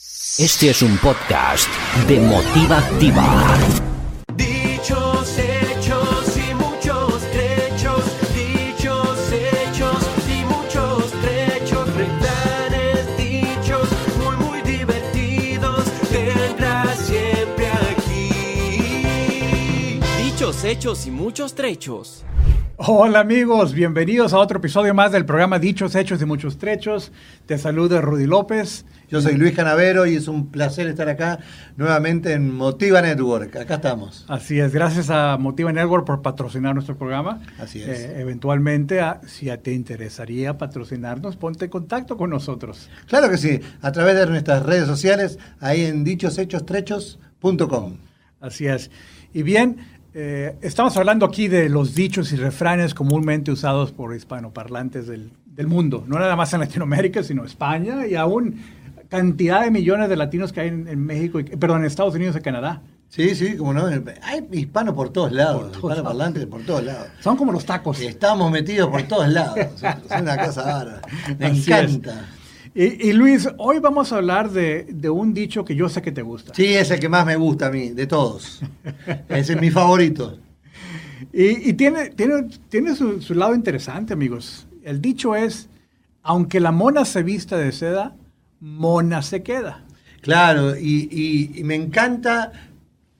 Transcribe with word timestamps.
Este 0.00 0.70
es 0.70 0.82
un 0.82 0.96
podcast 0.98 1.68
de 2.06 2.20
Motiva 2.20 2.78
Activa. 2.78 3.58
Dichos, 4.36 5.36
hechos 5.36 6.36
y 6.36 6.54
muchos 6.54 7.20
trechos. 7.32 8.04
Dichos, 8.32 9.18
hechos 9.32 10.04
y 10.28 10.44
muchos 10.44 11.10
trechos. 11.20 11.88
Refranes, 11.96 13.16
dichos 13.16 13.88
muy, 14.22 14.36
muy 14.36 14.62
divertidos. 14.62 15.84
Tendrás 16.12 16.96
siempre 17.00 17.68
aquí. 17.68 18.30
Dichos, 20.22 20.62
hechos 20.62 21.06
y 21.08 21.10
muchos 21.10 21.56
trechos. 21.56 22.22
Hola 22.80 23.18
amigos, 23.18 23.74
bienvenidos 23.74 24.32
a 24.32 24.38
otro 24.38 24.58
episodio 24.58 24.94
más 24.94 25.10
del 25.10 25.24
programa 25.24 25.58
Dichos, 25.58 25.96
Hechos 25.96 26.22
y 26.22 26.24
Muchos 26.24 26.58
Trechos. 26.58 27.10
Te 27.46 27.58
saluda 27.58 28.00
Rudy 28.00 28.26
López. 28.26 28.84
Yo 29.08 29.20
soy 29.20 29.34
Luis 29.34 29.52
Canavero 29.56 30.06
y 30.06 30.14
es 30.14 30.28
un 30.28 30.46
placer 30.52 30.86
estar 30.86 31.08
acá 31.08 31.40
nuevamente 31.76 32.34
en 32.34 32.54
Motiva 32.54 33.02
Network. 33.02 33.56
Acá 33.56 33.74
estamos. 33.76 34.24
Así 34.28 34.60
es, 34.60 34.72
gracias 34.72 35.10
a 35.10 35.36
Motiva 35.38 35.72
Network 35.72 36.06
por 36.06 36.22
patrocinar 36.22 36.72
nuestro 36.74 36.96
programa. 36.96 37.40
Así 37.58 37.82
es. 37.82 37.88
Eh, 37.98 38.20
eventualmente, 38.20 39.00
a- 39.00 39.22
si 39.26 39.46
te 39.56 39.72
interesaría 39.72 40.56
patrocinarnos, 40.56 41.34
ponte 41.36 41.64
en 41.64 41.72
contacto 41.72 42.16
con 42.16 42.30
nosotros. 42.30 42.88
Claro 43.06 43.28
que 43.28 43.38
sí, 43.38 43.58
a 43.82 43.90
través 43.90 44.14
de 44.14 44.26
nuestras 44.26 44.64
redes 44.64 44.86
sociales, 44.86 45.40
ahí 45.58 45.84
en 45.84 46.04
dichoshechos.trechos.com. 46.04 47.96
Así 48.40 48.68
es. 48.68 48.92
Y 49.34 49.42
bien, 49.42 49.78
eh, 50.14 50.56
estamos 50.62 50.96
hablando 50.96 51.26
aquí 51.26 51.48
de 51.48 51.68
los 51.68 51.94
dichos 51.94 52.32
y 52.32 52.36
refranes 52.36 52.94
comúnmente 52.94 53.50
usados 53.50 53.92
por 53.92 54.14
hispanoparlantes 54.14 55.06
del, 55.06 55.30
del 55.46 55.66
mundo. 55.66 56.04
No 56.06 56.18
nada 56.18 56.36
más 56.36 56.52
en 56.54 56.60
Latinoamérica, 56.60 57.22
sino 57.22 57.44
España 57.44 58.06
y 58.06 58.14
aún 58.14 58.60
cantidad 59.08 59.62
de 59.62 59.70
millones 59.70 60.08
de 60.08 60.16
latinos 60.16 60.52
que 60.52 60.60
hay 60.60 60.68
en, 60.68 60.86
en 60.88 60.98
México, 61.04 61.40
y, 61.40 61.44
perdón, 61.44 61.80
en 61.80 61.86
Estados 61.86 62.14
Unidos 62.14 62.36
y 62.36 62.40
Canadá. 62.40 62.82
Sí, 63.08 63.34
sí, 63.34 63.56
como 63.56 63.72
no. 63.72 63.86
Hay 64.22 64.46
hispanos 64.52 64.94
por 64.94 65.08
todos 65.10 65.32
lados, 65.32 65.62
Por 65.62 65.70
todos 65.70 65.76
hispanos 65.76 65.96
lados. 65.96 66.08
parlantes 66.08 66.46
por 66.46 66.62
todos 66.62 66.84
lados. 66.84 67.06
Son 67.20 67.36
como 67.38 67.52
los 67.52 67.64
tacos. 67.64 68.00
Estamos 68.00 68.50
metidos 68.50 68.90
por 68.90 69.02
todos 69.04 69.28
lados. 69.28 69.56
Es 69.82 70.20
una 70.20 70.36
cosa 70.44 70.62
bárbara. 70.62 71.00
Me 71.38 71.46
Así 71.46 71.72
es. 71.72 71.98
Y, 72.78 73.08
y 73.08 73.12
Luis, 73.12 73.48
hoy 73.56 73.80
vamos 73.80 74.12
a 74.12 74.18
hablar 74.18 74.52
de, 74.52 74.86
de 74.88 75.10
un 75.10 75.34
dicho 75.34 75.64
que 75.64 75.74
yo 75.74 75.88
sé 75.88 76.00
que 76.00 76.12
te 76.12 76.22
gusta. 76.22 76.54
Sí, 76.54 76.64
es 76.64 76.92
el 76.92 77.00
que 77.00 77.08
más 77.08 77.26
me 77.26 77.34
gusta 77.34 77.66
a 77.66 77.70
mí, 77.72 77.88
de 77.88 78.06
todos. 78.06 78.60
Ese 79.28 79.54
es 79.54 79.60
mi 79.60 79.68
favorito. 79.68 80.38
Y, 81.32 81.70
y 81.70 81.72
tiene, 81.72 82.10
tiene, 82.10 82.46
tiene 82.68 82.94
su, 82.94 83.20
su 83.20 83.34
lado 83.34 83.52
interesante, 83.56 84.12
amigos. 84.12 84.68
El 84.84 85.00
dicho 85.00 85.34
es, 85.34 85.68
aunque 86.22 86.60
la 86.60 86.70
mona 86.70 87.04
se 87.04 87.24
vista 87.24 87.58
de 87.58 87.72
seda, 87.72 88.14
mona 88.60 89.22
se 89.22 89.42
queda. 89.42 89.84
Claro, 90.20 90.78
y 90.78 91.60
me 91.64 91.74
encanta 91.74 92.52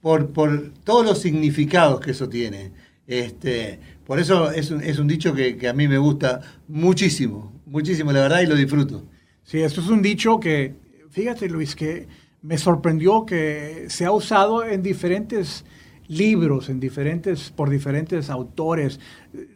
por, 0.01 0.29
por 0.29 0.70
todos 0.84 1.05
los 1.05 1.19
significados 1.20 1.98
que 1.98 2.12
eso 2.12 2.29
tiene. 2.29 2.70
Este, 3.09 3.81
por 4.06 4.20
eso 4.20 4.53
es 4.53 4.70
un, 4.70 4.84
es 4.84 5.01
un 5.01 5.09
dicho 5.09 5.34
que, 5.34 5.56
que 5.56 5.67
a 5.67 5.73
mí 5.73 5.89
me 5.89 5.98
gusta 5.98 6.42
muchísimo, 6.69 7.53
muchísimo, 7.67 8.12
la 8.12 8.20
verdad, 8.20 8.42
y 8.42 8.47
lo 8.47 8.55
disfruto. 8.55 9.03
Sí, 9.48 9.62
esto 9.62 9.80
es 9.80 9.88
un 9.88 10.02
dicho 10.02 10.38
que, 10.38 10.74
fíjate 11.08 11.48
Luis, 11.48 11.74
que 11.74 12.06
me 12.42 12.58
sorprendió 12.58 13.24
que 13.24 13.86
se 13.88 14.05
ha 14.05 14.12
usado 14.12 14.62
en 14.62 14.82
diferentes 14.82 15.64
libros, 16.06 16.68
en 16.68 16.78
diferentes, 16.78 17.48
por 17.48 17.70
diferentes 17.70 18.28
autores. 18.28 19.00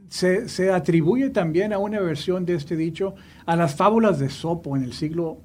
Se, 0.08 0.48
se 0.48 0.72
atribuye 0.72 1.28
también 1.28 1.74
a 1.74 1.78
una 1.78 2.00
versión 2.00 2.46
de 2.46 2.54
este 2.54 2.74
dicho 2.74 3.16
a 3.44 3.54
las 3.54 3.76
fábulas 3.76 4.18
de 4.18 4.30
Sopo 4.30 4.78
en 4.78 4.84
el 4.84 4.94
siglo 4.94 5.42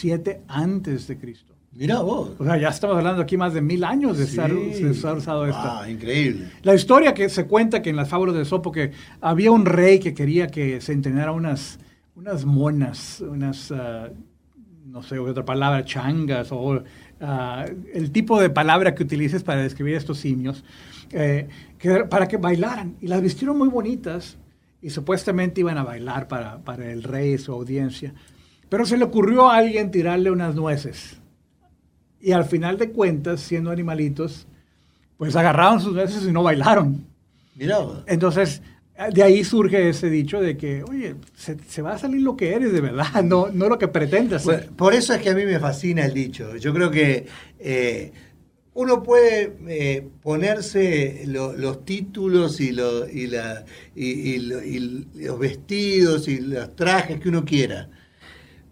VII 0.00 0.36
antes 0.46 1.08
de 1.08 1.18
Cristo. 1.18 1.56
Mirá 1.72 2.00
vos. 2.00 2.30
O 2.38 2.44
sea, 2.44 2.58
ya 2.58 2.68
estamos 2.68 2.96
hablando 2.96 3.20
aquí 3.20 3.36
más 3.36 3.54
de 3.54 3.60
mil 3.60 3.82
años 3.82 4.18
de, 4.18 4.24
estar, 4.24 4.54
de 4.54 4.88
estar 4.88 5.16
usado 5.16 5.46
esto. 5.46 5.58
Ah, 5.64 5.90
increíble. 5.90 6.48
La 6.62 6.76
historia 6.76 7.12
que 7.12 7.28
se 7.28 7.44
cuenta 7.48 7.82
que 7.82 7.90
en 7.90 7.96
las 7.96 8.08
fábulas 8.08 8.36
de 8.36 8.44
Sopo 8.44 8.70
que 8.70 8.92
había 9.20 9.50
un 9.50 9.66
rey 9.66 9.98
que 9.98 10.14
quería 10.14 10.46
que 10.46 10.80
se 10.80 10.92
entrenara 10.92 11.32
unas, 11.32 11.80
unas 12.14 12.44
monas, 12.44 13.20
unas, 13.20 13.70
ah, 13.72 14.08
no 14.86 15.02
sé, 15.02 15.18
otra 15.18 15.44
palabra, 15.44 15.84
changas, 15.84 16.48
o 16.52 16.82
ah, 17.20 17.66
el 17.94 18.10
tipo 18.10 18.40
de 18.40 18.50
palabra 18.50 18.94
que 18.94 19.02
utilices 19.02 19.42
para 19.42 19.62
describir 19.62 19.94
estos 19.94 20.18
simios, 20.18 20.64
eh, 21.12 21.48
que- 21.78 22.04
para 22.04 22.26
que 22.28 22.36
bailaran. 22.36 22.96
Y 23.00 23.06
las 23.08 23.22
vistieron 23.22 23.56
muy 23.58 23.68
bonitas 23.68 24.36
y 24.82 24.90
supuestamente 24.90 25.60
iban 25.60 25.78
a 25.78 25.84
bailar 25.84 26.28
para, 26.28 26.58
para 26.58 26.90
el 26.90 27.02
rey 27.02 27.34
y 27.34 27.38
su 27.38 27.52
audiencia. 27.52 28.14
Pero 28.68 28.84
se 28.86 28.96
le 28.96 29.04
ocurrió 29.04 29.48
a 29.50 29.56
alguien 29.56 29.90
tirarle 29.90 30.30
unas 30.30 30.54
nueces. 30.54 31.20
Y 32.20 32.32
al 32.32 32.44
final 32.44 32.76
de 32.78 32.90
cuentas, 32.90 33.40
siendo 33.40 33.70
animalitos, 33.70 34.46
pues 35.16 35.34
agarraron 35.36 35.80
sus 35.80 35.94
nueces 35.94 36.24
y 36.26 36.32
no 36.32 36.42
bailaron. 36.42 37.04
Mirá. 37.56 37.78
Entonces, 38.06 38.62
de 39.08 39.22
ahí 39.22 39.44
surge 39.44 39.88
ese 39.88 40.10
dicho 40.10 40.40
de 40.40 40.56
que, 40.56 40.82
oye, 40.82 41.16
se, 41.34 41.56
se 41.66 41.82
va 41.82 41.94
a 41.94 41.98
salir 41.98 42.22
lo 42.22 42.36
que 42.36 42.54
eres 42.54 42.72
de 42.72 42.80
verdad, 42.80 43.22
no, 43.24 43.48
no 43.48 43.68
lo 43.68 43.78
que 43.78 43.88
pretendes 43.88 44.44
Bueno, 44.44 44.76
por 44.76 44.94
eso 44.94 45.14
es 45.14 45.22
que 45.22 45.30
a 45.30 45.34
mí 45.34 45.44
me 45.44 45.58
fascina 45.58 46.04
el 46.04 46.12
dicho. 46.14 46.56
Yo 46.56 46.72
creo 46.74 46.90
que 46.90 47.26
eh, 47.58 48.12
uno 48.74 49.02
puede 49.02 49.56
eh, 49.68 50.08
ponerse 50.22 51.24
lo- 51.26 51.54
los 51.56 51.84
títulos 51.84 52.60
y, 52.60 52.70
y 53.94 54.38
los 54.38 55.38
vestidos 55.38 56.28
y 56.28 56.40
los 56.40 56.74
trajes 56.76 57.20
que 57.20 57.28
uno 57.28 57.44
quiera, 57.44 57.88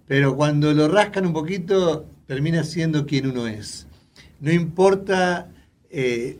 pero 0.06 0.36
cuando 0.36 0.72
lo 0.74 0.88
rascan 0.88 1.26
un 1.26 1.32
poquito 1.32 2.06
termina 2.26 2.64
siendo 2.64 3.06
quien 3.06 3.28
uno 3.30 3.46
es. 3.46 3.86
No 4.40 4.52
importa 4.52 5.50
eh, 5.90 6.38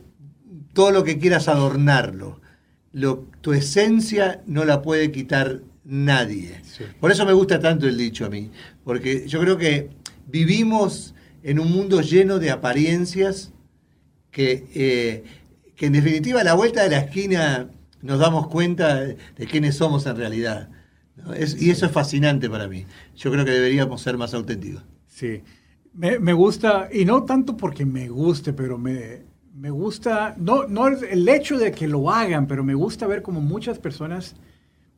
todo 0.73 0.91
lo 0.91 1.03
que 1.03 1.17
quieras 1.19 1.47
adornarlo, 1.47 2.41
lo- 2.91 3.25
tu 3.41 3.53
esencia 3.53 4.41
no 4.47 4.65
la 4.65 4.81
puede 4.81 5.11
quitar 5.11 5.61
nadie. 5.83 6.61
Sí. 6.63 6.83
Por 6.99 7.11
eso 7.11 7.25
me 7.25 7.33
gusta 7.33 7.59
tanto 7.59 7.87
el 7.87 7.97
dicho 7.97 8.25
a 8.25 8.29
mí, 8.29 8.51
porque 8.83 9.27
yo 9.27 9.39
creo 9.39 9.57
que 9.57 9.89
vivimos 10.27 11.15
en 11.43 11.59
un 11.59 11.71
mundo 11.71 12.01
lleno 12.01 12.39
de 12.39 12.51
apariencias 12.51 13.51
que, 14.31 14.67
eh, 14.75 15.23
que 15.75 15.87
en 15.87 15.93
definitiva 15.93 16.41
a 16.41 16.43
la 16.43 16.53
vuelta 16.53 16.83
de 16.83 16.89
la 16.89 16.99
esquina 16.99 17.69
nos 18.01 18.19
damos 18.19 18.47
cuenta 18.47 18.95
de, 19.03 19.17
quiénes 19.49 19.75
somos 19.75 20.05
en 20.05 20.15
realidad. 20.17 20.69
¿no? 21.15 21.33
Es- 21.33 21.61
y 21.61 21.69
eso 21.71 21.85
es 21.85 21.91
fascinante 21.91 22.49
para 22.49 22.67
mí. 22.67 22.85
Yo 23.15 23.31
creo 23.31 23.45
que 23.45 23.51
deberíamos 23.51 24.01
ser 24.01 24.17
más 24.17 24.33
auténticos. 24.33 24.83
Sí, 25.07 25.41
me, 25.93 26.19
me 26.19 26.33
gusta, 26.33 26.89
y 26.93 27.03
no 27.05 27.23
tanto 27.23 27.57
porque 27.57 27.85
me 27.85 28.07
guste, 28.09 28.53
pero 28.53 28.77
me, 28.77 29.23
me 29.53 29.69
gusta, 29.69 30.35
no, 30.37 30.67
no 30.67 30.87
el 30.87 31.27
hecho 31.27 31.57
de 31.57 31.71
que 31.71 31.87
lo 31.87 32.09
hagan, 32.09 32.47
pero 32.47 32.63
me 32.63 32.73
gusta 32.73 33.07
ver 33.07 33.21
como 33.21 33.41
muchas 33.41 33.79
personas 33.79 34.35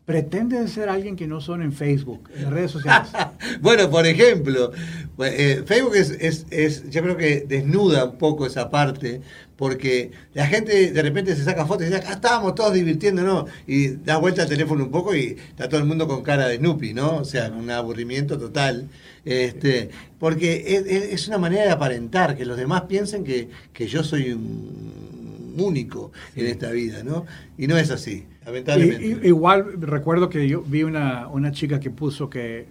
pretenden 0.05 0.67
ser 0.67 0.89
alguien 0.89 1.15
que 1.15 1.27
no 1.27 1.39
son 1.41 1.61
en 1.61 1.71
Facebook, 1.71 2.29
en 2.35 2.51
redes 2.51 2.71
sociales. 2.71 3.09
bueno, 3.61 3.89
por 3.89 4.05
ejemplo, 4.05 4.71
eh, 5.19 5.63
Facebook 5.65 5.95
es, 5.95 6.11
es- 6.19 6.45
es- 6.49 6.89
yo 6.89 7.01
creo 7.03 7.15
que 7.17 7.45
desnuda 7.47 8.05
un 8.05 8.17
poco 8.17 8.45
esa 8.45 8.69
parte, 8.69 9.21
porque 9.55 10.11
la 10.33 10.47
gente 10.47 10.91
de 10.91 11.01
repente 11.03 11.35
se 11.35 11.43
saca 11.43 11.67
fotos 11.67 11.83
y 11.83 11.85
dice, 11.85 11.99
acá 11.99 12.13
estábamos 12.13 12.55
todos 12.55 12.73
divirtiéndonos, 12.73 13.45
y 13.67 13.89
das 13.89 14.19
vuelta 14.19 14.41
al 14.41 14.49
teléfono 14.49 14.83
un 14.85 14.91
poco 14.91 15.15
y 15.15 15.37
está 15.49 15.69
todo 15.69 15.79
el 15.79 15.85
mundo 15.85 16.07
con 16.07 16.23
cara 16.23 16.47
de 16.47 16.57
Snoopy, 16.57 16.93
¿no? 16.95 17.17
O 17.17 17.25
sea, 17.25 17.49
un 17.49 17.69
aburrimiento 17.69 18.37
total. 18.39 18.89
Este, 19.23 19.91
porque 20.19 20.63
es- 20.67 21.13
es 21.13 21.27
una 21.27 21.37
manera 21.37 21.63
de 21.63 21.69
aparentar, 21.69 22.35
que 22.35 22.43
los 22.43 22.57
demás 22.57 22.81
piensen 22.89 23.23
que, 23.23 23.49
que 23.71 23.85
yo 23.87 24.03
soy 24.03 24.31
un 24.31 25.10
único 25.57 26.11
en 26.35 26.47
esta 26.47 26.71
vida, 26.71 27.03
¿no? 27.03 27.25
Y 27.57 27.67
no 27.67 27.77
es 27.77 27.91
así, 27.91 28.25
lamentablemente. 28.45 29.27
Igual 29.27 29.81
recuerdo 29.81 30.29
que 30.29 30.47
yo 30.47 30.61
vi 30.61 30.83
una, 30.83 31.27
una 31.27 31.51
chica 31.51 31.79
que 31.79 31.89
puso 31.89 32.29
que 32.29 32.65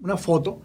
una 0.00 0.16
foto 0.16 0.62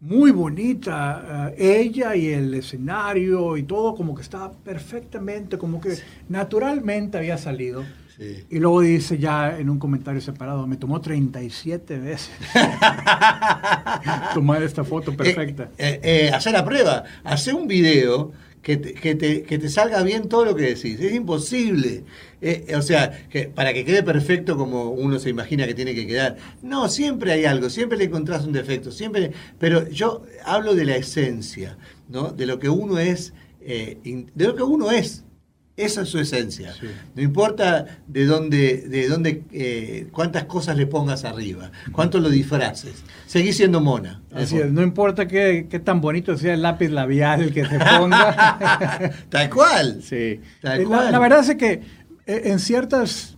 muy 0.00 0.30
bonita, 0.30 1.52
eh, 1.56 1.80
ella 1.80 2.14
y 2.14 2.28
el 2.28 2.54
escenario 2.54 3.56
y 3.56 3.64
todo 3.64 3.94
como 3.94 4.14
que 4.14 4.22
estaba 4.22 4.52
perfectamente, 4.52 5.58
como 5.58 5.80
que 5.80 5.94
naturalmente 6.28 7.18
había 7.18 7.36
salido. 7.36 7.84
Sí. 8.16 8.44
Y 8.50 8.58
luego 8.58 8.80
dice 8.80 9.16
ya 9.16 9.58
en 9.58 9.70
un 9.70 9.78
comentario 9.78 10.20
separado, 10.20 10.66
me 10.66 10.76
tomó 10.76 11.00
37 11.00 11.98
veces 11.98 12.30
tomar 14.34 14.60
esta 14.62 14.82
foto 14.82 15.16
perfecta. 15.16 15.70
Eh, 15.78 16.00
eh, 16.02 16.26
eh, 16.26 16.30
hacer 16.32 16.52
la 16.52 16.64
prueba, 16.64 17.04
hacer 17.22 17.54
un 17.54 17.68
video 17.68 18.32
que 18.62 18.76
te, 18.76 18.94
que, 18.94 19.14
te, 19.14 19.42
que 19.42 19.58
te 19.58 19.68
salga 19.68 20.02
bien 20.02 20.28
todo 20.28 20.44
lo 20.44 20.54
que 20.54 20.74
decís. 20.74 21.00
Es 21.00 21.12
imposible. 21.12 22.04
Eh, 22.40 22.74
o 22.76 22.82
sea, 22.82 23.26
que 23.28 23.48
para 23.48 23.72
que 23.72 23.84
quede 23.84 24.02
perfecto 24.02 24.56
como 24.56 24.90
uno 24.90 25.18
se 25.18 25.30
imagina 25.30 25.66
que 25.66 25.74
tiene 25.74 25.94
que 25.94 26.06
quedar. 26.06 26.36
No, 26.62 26.88
siempre 26.88 27.32
hay 27.32 27.44
algo, 27.44 27.70
siempre 27.70 27.98
le 27.98 28.04
encontrás 28.04 28.44
un 28.44 28.52
defecto, 28.52 28.90
siempre. 28.90 29.32
Pero 29.58 29.88
yo 29.88 30.22
hablo 30.44 30.74
de 30.74 30.84
la 30.84 30.96
esencia, 30.96 31.78
¿no? 32.08 32.30
De 32.30 32.46
lo 32.46 32.58
que 32.58 32.68
uno 32.68 32.98
es, 32.98 33.32
eh, 33.60 33.98
de 34.34 34.44
lo 34.44 34.54
que 34.54 34.62
uno 34.62 34.90
es 34.90 35.24
Esa 35.78 36.02
es 36.02 36.08
su 36.08 36.18
esencia. 36.18 36.74
Sí. 36.74 36.88
No 37.14 37.22
importa 37.22 37.86
de 38.06 38.26
dónde, 38.26 38.78
de 38.88 39.08
dónde, 39.08 39.44
eh, 39.52 40.08
cuántas 40.12 40.44
cosas 40.44 40.76
le 40.76 40.86
pongas 40.86 41.24
arriba, 41.24 41.70
cuánto 41.92 42.18
lo 42.20 42.28
disfraces. 42.28 43.02
Seguí 43.26 43.52
siendo 43.52 43.80
mona. 43.80 44.20
Así 44.32 44.58
es, 44.58 44.70
no 44.72 44.82
importa 44.82 45.26
qué, 45.28 45.66
qué 45.70 45.78
tan 45.78 46.00
bonito 46.00 46.36
sea 46.36 46.54
el 46.54 46.62
lápiz 46.62 46.88
labial 46.90 47.52
que 47.52 47.64
se 47.64 47.78
ponga. 47.78 49.12
Tal 49.30 49.48
cual. 49.50 50.02
sí. 50.02 50.40
Tal 50.60 50.80
Eh, 50.80 50.82
La, 50.82 50.88
cual. 50.88 51.12
la 51.12 51.18
verdad 51.18 51.48
es 51.48 51.56
que 51.56 51.72
eh, 52.26 52.42
en 52.46 52.58
ciertas 52.58 53.36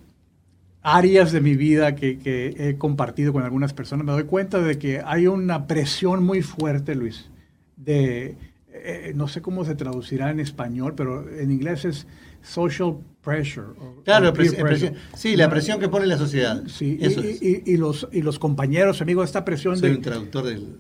áreas 0.83 1.33
de 1.33 1.41
mi 1.43 1.57
vida 1.57 1.95
que, 1.95 2.19
que 2.19 2.55
he 2.59 2.79
compartido 2.79 3.33
con 3.35 3.43
algunas 3.43 3.75
personas 3.75 4.07
me 4.07 4.13
doy 4.13 4.25
cuenta 4.25 4.61
de 4.61 4.79
que 4.79 5.03
hay 5.05 5.27
una 5.27 5.67
presión 5.67 6.25
muy 6.25 6.41
fuerte, 6.41 6.95
Luis, 6.95 7.29
de, 7.77 8.37
eh, 8.73 9.13
no 9.15 9.29
sé 9.29 9.43
cómo 9.43 9.65
se 9.67 9.75
traducirá 9.75 10.31
en 10.31 10.41
español, 10.41 10.95
pero 10.97 11.29
en 11.39 11.51
inglés 11.51 11.85
es 11.85 12.07
social 12.43 12.97
pressure. 13.23 13.69
Claro, 14.05 14.33
presi- 14.33 14.57
presión- 14.63 14.95
sí, 15.15 15.37
la 15.37 15.51
presión 15.51 15.79
que 15.81 15.89
pone 15.89 16.07
la 16.07 16.17
sociedad. 16.19 16.63
Sí, 16.67 16.97
y, 17.01 17.05
Eso 17.07 17.21
es. 17.23 17.43
y- 17.43 17.63
y 17.67 17.77
los, 17.77 18.09
y 18.13 18.23
los 18.23 18.39
compañeros, 18.39 19.01
amigos, 19.03 19.27
esta 19.27 19.45
presión 19.45 19.77
Soy 19.77 19.91
de... 19.91 19.97
un 19.97 20.03
traductor 20.03 20.45
del. 20.45 20.77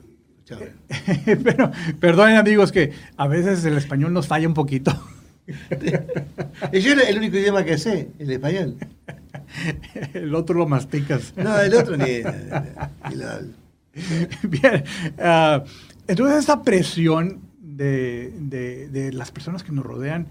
Pero, 1.44 1.70
perdonen 2.00 2.36
amigos 2.36 2.72
que 2.72 2.92
a 3.16 3.28
veces 3.28 3.64
el 3.64 3.76
español 3.76 4.12
nos 4.12 4.26
falla 4.26 4.48
un 4.48 4.54
poquito. 4.54 4.90
Yo 6.72 6.92
era 6.92 7.02
el 7.08 7.18
único 7.18 7.36
idioma 7.36 7.64
que 7.64 7.78
sé, 7.78 8.08
el 8.18 8.30
español. 8.30 8.76
El 10.14 10.32
otro 10.36 10.54
lo 10.56 10.66
masticas. 10.68 11.32
No, 11.36 11.58
el 11.60 11.74
otro 11.74 11.96
ni. 11.96 12.04
ni 12.04 13.16
lo 13.16 13.28
hablo. 13.28 13.48
Bien. 14.48 14.84
ah, 15.18 15.64
entonces 16.06 16.38
esta 16.38 16.62
presión 16.62 17.40
de, 17.60 18.32
de- 18.38 18.88
de 18.88 19.12
las 19.12 19.32
personas 19.32 19.64
que 19.64 19.72
nos 19.72 19.84
rodean 19.84 20.28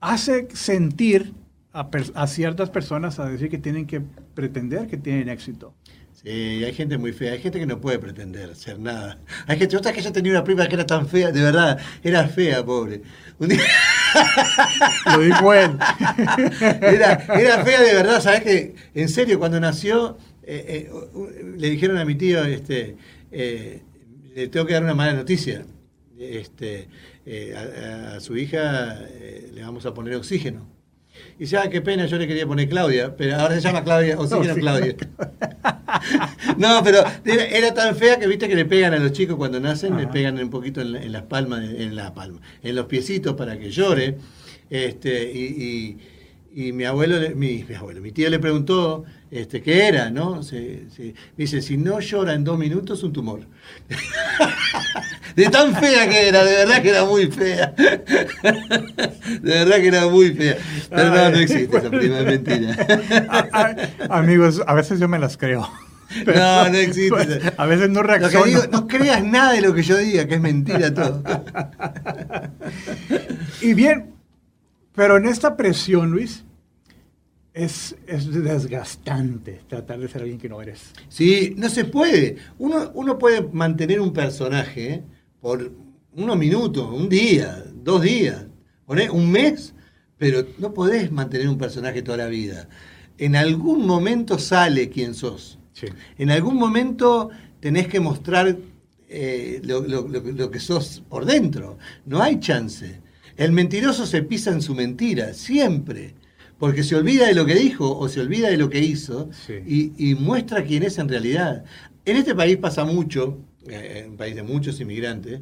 hace 0.00 0.48
sentir 0.54 1.32
a, 1.72 2.26
ciertas 2.26 2.70
personas 2.70 3.18
a 3.18 3.28
decir 3.28 3.48
que 3.48 3.58
tienen 3.58 3.86
que 3.86 4.00
pretender 4.34 4.86
que 4.86 4.96
tienen 4.96 5.28
éxito. 5.28 5.74
Sí, 6.12 6.30
hay 6.30 6.74
gente 6.74 6.98
muy 6.98 7.12
fea, 7.12 7.32
hay 7.32 7.38
gente 7.38 7.60
que 7.60 7.66
no 7.66 7.80
puede 7.80 8.00
pretender 8.00 8.56
ser 8.56 8.80
nada. 8.80 9.20
Hay 9.46 9.56
gente, 9.56 9.76
otra 9.76 9.92
que 9.92 10.02
yo 10.02 10.10
tenía 10.10 10.32
una 10.32 10.42
prima 10.42 10.66
que 10.66 10.74
era 10.74 10.84
tan 10.84 11.06
fea, 11.06 11.30
de 11.30 11.40
verdad, 11.40 11.78
era 12.02 12.26
fea, 12.26 12.64
pobre. 12.64 13.02
Un 13.38 13.50
día- 13.50 13.60
Lo 15.14 15.20
dijo 15.20 15.54
él. 15.54 15.70
era, 16.60 17.24
era 17.38 17.64
fea 17.64 17.82
de 17.82 17.94
verdad, 17.94 18.20
¿sabes 18.20 18.42
que 18.42 18.74
En 18.94 19.08
serio, 19.08 19.38
cuando 19.38 19.60
nació, 19.60 20.18
eh, 20.42 20.90
eh, 20.90 21.52
le 21.56 21.70
dijeron 21.70 21.98
a 21.98 22.04
mi 22.04 22.16
tío, 22.16 22.42
este, 22.42 22.96
eh, 23.30 23.82
le 24.34 24.48
tengo 24.48 24.66
que 24.66 24.72
dar 24.74 24.82
una 24.82 24.94
mala 24.94 25.12
noticia. 25.12 25.64
Este, 26.18 26.88
eh, 27.30 27.54
a, 27.56 28.16
a 28.16 28.20
su 28.20 28.36
hija 28.36 28.98
eh, 29.08 29.50
le 29.54 29.62
vamos 29.62 29.84
a 29.86 29.92
poner 29.94 30.14
oxígeno. 30.14 30.66
Y 31.36 31.40
dice, 31.40 31.56
ah, 31.56 31.68
qué 31.68 31.80
pena, 31.82 32.06
yo 32.06 32.16
le 32.16 32.26
quería 32.28 32.46
poner 32.46 32.68
Claudia, 32.68 33.16
pero 33.16 33.36
ahora 33.36 33.54
se 33.56 33.60
llama 33.60 33.82
Claudia, 33.84 34.16
oxígeno 34.18 34.52
Oxígeno. 34.52 34.60
Claudia. 34.60 34.96
No, 36.58 36.82
pero 36.84 36.98
era, 37.24 37.44
era 37.46 37.74
tan 37.74 37.96
fea 37.96 38.18
que 38.18 38.26
viste 38.26 38.48
que 38.48 38.54
le 38.54 38.64
pegan 38.64 38.92
a 38.94 38.98
los 38.98 39.12
chicos 39.12 39.36
cuando 39.36 39.58
nacen, 39.60 39.96
le 39.96 40.02
Ajá. 40.04 40.12
pegan 40.12 40.38
un 40.38 40.50
poquito 40.50 40.80
en, 40.80 40.92
la- 40.92 41.02
en 41.02 41.12
las 41.12 41.22
palmas, 41.22 41.62
en 41.64 41.96
la 41.96 42.14
palma, 42.14 42.40
en 42.62 42.74
los 42.74 42.86
piecitos 42.86 43.34
para 43.36 43.58
que 43.58 43.70
llore. 43.70 44.16
Este, 44.70 45.32
y, 45.32 45.96
y- 46.54 46.66
y 46.68 46.72
mi 46.72 46.84
abuelo, 46.84 47.18
le- 47.18 47.34
mi, 47.34 47.64
mi 47.68 47.74
abuelo, 47.74 48.00
mi 48.00 48.12
tío 48.12 48.28
le 48.30 48.38
preguntó 48.38 49.04
este, 49.30 49.62
qué 49.62 49.86
era, 49.88 50.10
¿no? 50.10 50.42
Se- 50.42 50.84
se- 50.94 51.14
dice, 51.36 51.60
si 51.62 51.76
no 51.76 52.00
llora 52.00 52.34
en 52.34 52.44
dos 52.44 52.58
minutos, 52.58 53.02
un 53.02 53.12
tumor. 53.12 53.40
De 55.36 55.48
tan 55.50 55.74
fea 55.76 56.08
que 56.08 56.28
era, 56.28 56.44
de 56.44 56.52
verdad 56.56 56.82
que 56.82 56.88
era 56.90 57.04
muy 57.04 57.26
fea. 57.28 57.72
De 57.76 59.40
verdad 59.42 59.76
que 59.76 59.86
era 59.88 60.06
muy 60.08 60.30
fea. 60.32 60.56
Pero 60.90 61.10
no, 61.10 61.30
no 61.30 61.36
existe 61.36 61.76
esa 61.76 61.90
prima, 61.90 62.18
es 62.20 62.24
mentira. 62.26 62.76
Amigos, 64.10 64.62
a 64.66 64.74
veces 64.74 64.98
yo 64.98 65.06
me 65.08 65.18
las 65.18 65.36
creo. 65.36 65.68
No, 66.26 66.68
no 66.70 66.74
existe. 66.78 67.52
A 67.56 67.66
veces 67.66 67.90
no 67.90 68.02
Lo 68.02 68.08
que 68.08 68.16
reacciono. 68.18 68.46
digo, 68.46 68.62
no 68.72 68.88
creas 68.88 69.22
nada 69.22 69.52
de 69.52 69.60
lo 69.60 69.74
que 69.74 69.82
yo 69.82 69.96
diga, 69.98 70.26
que 70.26 70.36
es 70.36 70.40
mentira 70.40 70.92
todo. 70.92 71.22
Y 73.60 73.74
bien, 73.74 74.14
pero 74.94 75.18
en 75.18 75.26
esta 75.26 75.56
presión, 75.56 76.10
Luis, 76.10 76.44
es, 77.64 77.96
es 78.06 78.32
desgastante 78.32 79.60
tratar 79.68 79.98
de 79.98 80.08
ser 80.08 80.22
alguien 80.22 80.38
que 80.38 80.48
no 80.48 80.62
eres. 80.62 80.92
Sí, 81.08 81.54
no 81.56 81.68
se 81.68 81.84
puede. 81.84 82.36
Uno, 82.58 82.90
uno 82.94 83.18
puede 83.18 83.42
mantener 83.52 84.00
un 84.00 84.12
personaje 84.12 85.02
por 85.40 85.72
unos 86.14 86.36
minutos, 86.36 86.88
un 86.92 87.08
día, 87.08 87.64
dos 87.74 88.02
días, 88.02 88.46
un 89.12 89.30
mes, 89.30 89.74
pero 90.16 90.44
no 90.58 90.72
podés 90.72 91.10
mantener 91.10 91.48
un 91.48 91.58
personaje 91.58 92.02
toda 92.02 92.18
la 92.18 92.26
vida. 92.28 92.68
En 93.18 93.34
algún 93.36 93.86
momento 93.86 94.38
sale 94.38 94.88
quién 94.88 95.14
sos. 95.14 95.58
Sí. 95.72 95.86
En 96.16 96.30
algún 96.30 96.56
momento 96.56 97.30
tenés 97.60 97.88
que 97.88 98.00
mostrar 98.00 98.56
eh, 99.08 99.60
lo, 99.64 99.80
lo- 99.80 100.06
lo- 100.06 100.20
lo 100.20 100.50
que 100.50 100.60
sos 100.60 101.02
por 101.08 101.24
dentro. 101.24 101.78
No 102.06 102.22
hay 102.22 102.38
chance. 102.40 103.00
El 103.36 103.52
mentiroso 103.52 104.06
se 104.06 104.22
pisa 104.22 104.50
en 104.52 104.62
su 104.62 104.74
mentira, 104.74 105.32
siempre. 105.34 106.14
Porque 106.58 106.82
se 106.82 106.96
olvida 106.96 107.26
de 107.26 107.34
lo 107.34 107.46
que 107.46 107.54
dijo 107.54 107.96
o 107.98 108.08
se 108.08 108.20
olvida 108.20 108.48
de 108.50 108.56
lo 108.56 108.68
que 108.68 108.80
hizo 108.80 109.28
Sí. 109.46 109.54
y, 109.66 110.10
y 110.10 110.14
muestra 110.14 110.64
quién 110.64 110.82
es 110.82 110.98
en 110.98 111.08
realidad. 111.08 111.64
En 112.04 112.16
este 112.16 112.34
país 112.34 112.56
pasa 112.56 112.84
mucho, 112.84 113.38
eh, 113.68 114.06
un 114.08 114.16
país 114.16 114.34
de 114.34 114.42
muchos 114.42 114.80
inmigrantes, 114.80 115.40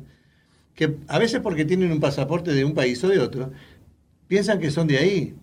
que 0.75 0.97
a 1.09 1.19
veces 1.19 1.41
porque 1.41 1.65
tienen 1.65 1.91
un 1.91 2.01
pasaporte 2.01 2.53
de 2.53 2.65
un 2.65 2.75
país 2.75 3.03
o 3.03 3.09
de 3.09 3.19
otro, 3.19 3.51
piensan 4.29 4.59
que 4.61 4.71
son 4.71 4.87
de 4.87 4.99
ahí. 4.99 5.35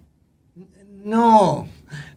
No, 1.04 1.68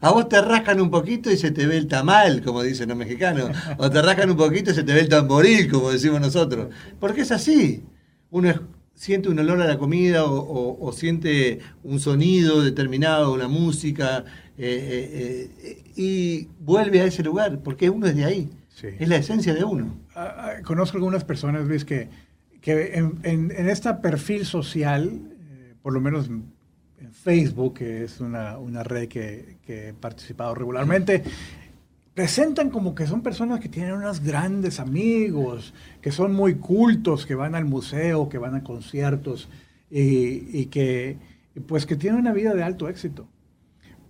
a 0.01 0.11
vos 0.13 0.29
te 0.29 0.41
rascan 0.41 0.81
un 0.81 0.91
poquito 0.91 1.31
y 1.33 1.37
se 1.37 1.51
te 1.51 1.67
ve 1.67 1.77
el 1.77 1.89
tamal, 1.89 2.43
como 2.43 2.63
dicen 2.63 2.89
los 2.89 2.97
mexicanos, 2.99 3.51
o 3.79 3.91
te 3.91 4.01
rascan 4.03 4.31
un 4.31 4.37
poquito 4.37 4.71
y 4.71 4.75
se 4.75 4.85
te 4.85 4.93
ve 4.93 5.01
el 5.01 5.09
tamboril, 5.09 5.71
como 5.71 5.91
decimos 5.91 6.21
nosotros, 6.21 6.69
porque 7.01 7.23
es 7.23 7.33
así. 7.33 7.83
Uno 8.31 8.51
es- 8.51 8.61
siente 8.97 9.29
un 9.29 9.39
olor 9.39 9.63
a 9.63 9.67
la 9.67 9.79
comida 9.79 10.25
o, 10.25 10.35
o- 10.41 10.85
o 10.85 10.93
siente 10.93 11.61
un 11.85 12.01
sonido 12.01 12.63
determinado, 12.63 13.33
una 13.33 13.47
música, 13.47 14.25
eh, 14.59 14.65
eh, 14.67 15.51
eh, 15.63 15.83
y 15.95 16.49
vuelve 16.59 17.01
a 17.03 17.05
ese 17.05 17.23
lugar, 17.23 17.61
porque 17.63 17.89
uno 17.91 18.07
es 18.09 18.17
de 18.17 18.25
ahí. 18.25 18.51
Sí. 18.75 18.89
Es 18.99 19.09
la 19.09 19.17
esencia 19.17 19.55
de 19.55 19.63
uno. 19.63 19.95
Ah, 20.15 20.35
ah, 20.59 20.63
conozco 20.65 20.97
algunas 20.97 21.23
personas, 21.25 21.69
Luis, 21.69 21.85
que, 21.85 22.09
que 22.61 22.95
en, 22.95 23.13
en, 23.23 23.53
en 23.55 23.69
este 23.69 23.95
perfil 23.95 24.45
social, 24.45 25.21
eh, 25.51 25.75
por 25.83 25.93
lo 25.93 26.01
menos 26.01 26.27
en 26.27 26.57
en 26.99 27.13
Facebook, 27.13 27.75
que 27.75 28.05
es 28.05 28.21
una, 28.21 28.57
una 28.57 28.83
red 28.83 29.07
que, 29.07 29.59
que 29.67 29.89
he 29.89 29.93
participado 29.93 30.55
regularmente, 30.55 31.23
presentan 32.17 32.71
como 32.71 32.95
que 32.95 33.07
son 33.07 33.21
personas 33.21 33.61
que 33.61 33.69
tienen 33.69 33.93
unos 33.93 34.21
grandes 34.25 34.81
amigos, 34.81 35.75
que 36.01 36.11
son 36.11 36.33
muy 36.33 36.55
cultos, 36.55 37.27
que 37.27 37.35
van 37.35 37.55
al 37.55 37.67
museo, 37.67 38.31
que 38.31 38.39
van 38.39 38.55
a 38.55 38.65
conciertos 38.65 39.51
y, 39.91 40.59
y 40.59 40.67
que 40.67 41.19
pues 41.67 41.85
que 41.85 41.95
tienen 41.95 42.19
una 42.19 42.33
vida 42.33 42.55
de 42.55 42.63
alto 42.63 42.89
éxito. 42.89 43.29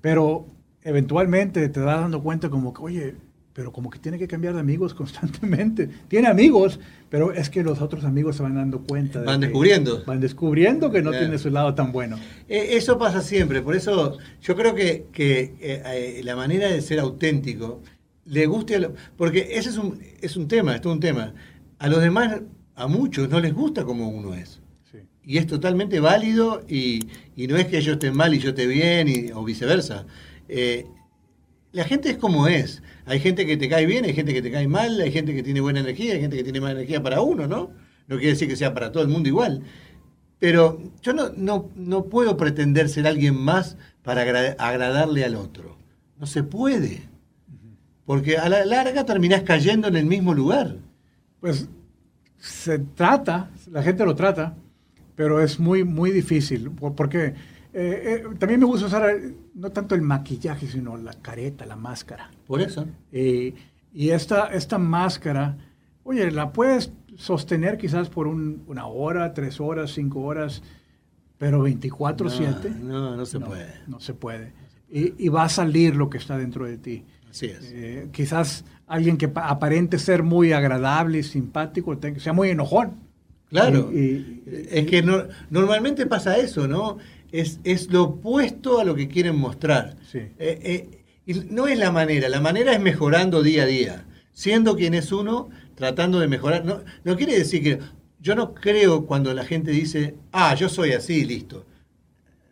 Pero 0.00 0.46
eventualmente 0.82 1.68
te 1.68 1.80
das 1.80 2.00
dando 2.00 2.22
cuenta 2.22 2.48
como 2.48 2.72
que, 2.72 2.80
oye, 2.80 3.14
pero 3.52 3.72
como 3.72 3.90
que 3.90 3.98
tiene 3.98 4.18
que 4.18 4.28
cambiar 4.28 4.54
de 4.54 4.60
amigos 4.60 4.94
constantemente. 4.94 5.88
Tiene 6.08 6.28
amigos, 6.28 6.78
pero 7.08 7.32
es 7.32 7.48
que 7.50 7.62
los 7.64 7.80
otros 7.80 8.04
amigos 8.04 8.36
se 8.36 8.42
van 8.42 8.54
dando 8.54 8.82
cuenta. 8.82 9.20
de 9.20 9.26
Van 9.26 9.40
descubriendo. 9.40 10.04
Van 10.06 10.20
descubriendo 10.20 10.92
que 10.92 11.00
no 11.02 11.10
Claro. 11.10 11.24
tiene 11.24 11.38
su 11.38 11.50
lado 11.50 11.74
tan 11.74 11.90
bueno. 11.90 12.18
Eh, 12.48 12.76
Eso 12.76 12.98
pasa 12.98 13.20
siempre, 13.22 13.62
por 13.62 13.74
eso 13.74 14.18
yo 14.42 14.54
creo 14.54 14.74
que, 14.74 15.06
que, 15.10 15.54
eh, 15.58 15.82
eh, 15.86 16.20
la 16.22 16.36
manera 16.36 16.68
de 16.68 16.82
ser 16.82 17.00
auténtico 17.00 17.80
le 18.26 18.46
guste 18.46 18.76
a 18.76 18.80
lo- 18.80 18.94
porque 19.16 19.48
ese 19.52 19.70
es 19.70 19.78
un, 19.78 20.00
es 20.20 20.36
un 20.36 20.48
tema, 20.48 20.74
esto 20.74 20.88
es 20.90 20.94
un 20.94 21.00
tema. 21.00 21.34
A 21.78 21.88
los 21.88 22.00
demás, 22.00 22.40
a 22.74 22.86
muchos, 22.86 23.28
no 23.28 23.40
les 23.40 23.54
gusta 23.54 23.84
como 23.84 24.08
uno 24.08 24.34
es. 24.34 24.60
Sí. 24.90 24.98
Y 25.24 25.38
es 25.38 25.46
totalmente 25.46 26.00
válido 26.00 26.62
y, 26.68 27.06
y 27.36 27.46
no 27.46 27.56
es 27.56 27.66
que 27.66 27.78
ellos 27.78 27.94
estén 27.94 28.16
mal 28.16 28.34
y 28.34 28.38
yo 28.38 28.50
esté 28.50 28.66
bien 28.66 29.08
y- 29.08 29.32
o 29.32 29.44
viceversa. 29.44 30.06
Eh, 30.48 30.86
la 31.72 31.84
gente 31.84 32.10
es 32.10 32.16
como 32.18 32.48
es. 32.48 32.82
Hay 33.04 33.20
gente 33.20 33.46
que 33.46 33.56
te 33.56 33.68
cae 33.68 33.86
bien, 33.86 34.04
hay 34.04 34.14
gente 34.14 34.32
que 34.32 34.42
te 34.42 34.50
cae 34.50 34.66
mal, 34.66 35.00
hay 35.00 35.12
gente 35.12 35.34
que 35.34 35.42
tiene 35.42 35.60
buena 35.60 35.80
energía, 35.80 36.14
hay 36.14 36.20
gente 36.20 36.36
que 36.36 36.42
tiene 36.44 36.60
mala 36.60 36.72
energía 36.72 37.02
para 37.02 37.20
uno, 37.20 37.46
¿no? 37.46 37.70
No 38.08 38.16
quiere 38.16 38.30
decir 38.32 38.48
que 38.48 38.56
sea 38.56 38.72
para 38.72 38.90
todo 38.92 39.02
el 39.02 39.08
mundo 39.08 39.28
igual. 39.28 39.62
Pero 40.38 40.80
yo 41.02 41.12
no, 41.12 41.30
no, 41.36 41.70
no 41.76 42.04
puedo 42.04 42.36
pretender 42.36 42.88
ser 42.88 43.06
alguien 43.06 43.34
más 43.36 43.76
para 44.02 44.22
agra- 44.22 44.56
agradarle 44.58 45.24
al 45.24 45.34
otro. 45.34 45.76
No 46.18 46.26
se 46.26 46.42
puede. 46.42 47.08
Porque 48.06 48.38
a 48.38 48.48
la 48.48 48.64
larga 48.64 49.04
terminás 49.04 49.42
cayendo 49.42 49.88
en 49.88 49.96
el 49.96 50.06
mismo 50.06 50.32
lugar. 50.32 50.76
Pues 51.40 51.68
se 52.38 52.78
trata, 52.78 53.50
la 53.70 53.82
gente 53.82 54.04
lo 54.04 54.14
trata, 54.14 54.54
pero 55.16 55.40
es 55.40 55.58
muy, 55.58 55.84
muy 55.84 56.10
difícil, 56.12 56.70
por- 56.70 56.94
porque 56.94 57.26
eh, 57.26 57.34
eh, 57.74 58.24
también 58.38 58.60
me 58.60 58.66
gusta 58.66 58.86
usar 58.86 59.10
eh, 59.10 59.34
no 59.54 59.70
tanto 59.70 59.94
el 59.94 60.02
maquillaje, 60.02 60.66
sino 60.66 60.96
la 60.96 61.12
careta, 61.14 61.66
la 61.66 61.76
máscara. 61.76 62.30
Por 62.46 62.60
eso. 62.60 62.86
Eh, 63.12 63.54
y 63.92 64.10
esta, 64.10 64.46
esta 64.46 64.78
máscara, 64.78 65.56
oye, 66.04 66.30
la 66.30 66.52
puedes 66.52 66.92
sostener 67.16 67.76
quizás 67.78 68.08
por 68.08 68.26
un- 68.28 68.62
una 68.68 68.86
hora, 68.86 69.34
tres 69.34 69.60
horas, 69.60 69.92
cinco 69.92 70.20
horas, 70.20 70.62
pero 71.38 71.62
24/7 71.62 72.70
No, 72.82 73.00
no, 73.00 73.16
no 73.16 73.26
se 73.26 73.38
no, 73.38 73.46
puede. 73.46 73.74
no 73.88 74.00
se 74.00 74.14
puede. 74.14 74.52
Y, 74.88 75.14
y 75.24 75.28
va 75.28 75.44
a 75.44 75.48
salir 75.48 75.96
lo 75.96 76.08
que 76.08 76.18
está 76.18 76.38
dentro 76.38 76.64
de 76.66 76.78
ti. 76.78 77.04
Así 77.36 77.46
es. 77.46 77.58
Eh, 77.72 78.08
quizás 78.12 78.64
alguien 78.86 79.18
que 79.18 79.28
pa- 79.28 79.48
aparente 79.48 79.98
ser 79.98 80.22
muy 80.22 80.52
agradable 80.52 81.18
y 81.18 81.22
simpático 81.22 81.98
sea 82.18 82.32
muy 82.32 82.48
enojón. 82.50 82.94
Claro. 83.50 83.90
Y- 83.92 83.96
y- 83.98 84.42
es 84.70 84.86
que 84.86 85.02
no- 85.02 85.24
normalmente 85.50 86.06
pasa 86.06 86.38
eso, 86.38 86.66
¿no? 86.66 86.96
Es, 87.32 87.60
es 87.64 87.92
lo 87.92 88.04
opuesto 88.04 88.80
a 88.80 88.84
lo 88.84 88.94
que 88.94 89.06
quieren 89.08 89.36
mostrar. 89.36 89.96
Sí. 90.10 90.18
Eh, 90.18 90.32
eh, 90.38 90.88
y 91.26 91.34
no 91.50 91.66
es 91.66 91.78
la 91.78 91.90
manera, 91.92 92.28
la 92.30 92.40
manera 92.40 92.72
es 92.72 92.80
mejorando 92.80 93.42
día 93.42 93.64
a 93.64 93.66
día, 93.66 94.04
siendo 94.32 94.74
quien 94.76 94.94
es 94.94 95.12
uno, 95.12 95.50
tratando 95.74 96.18
de 96.20 96.28
mejorar. 96.28 96.64
No, 96.64 96.80
no 97.04 97.16
quiere 97.16 97.36
decir 97.36 97.62
que 97.62 97.78
yo 98.20 98.34
no 98.34 98.54
creo 98.54 99.04
cuando 99.04 99.34
la 99.34 99.44
gente 99.44 99.72
dice, 99.72 100.14
ah, 100.32 100.54
yo 100.54 100.68
soy 100.70 100.92
así, 100.92 101.24
listo. 101.26 101.66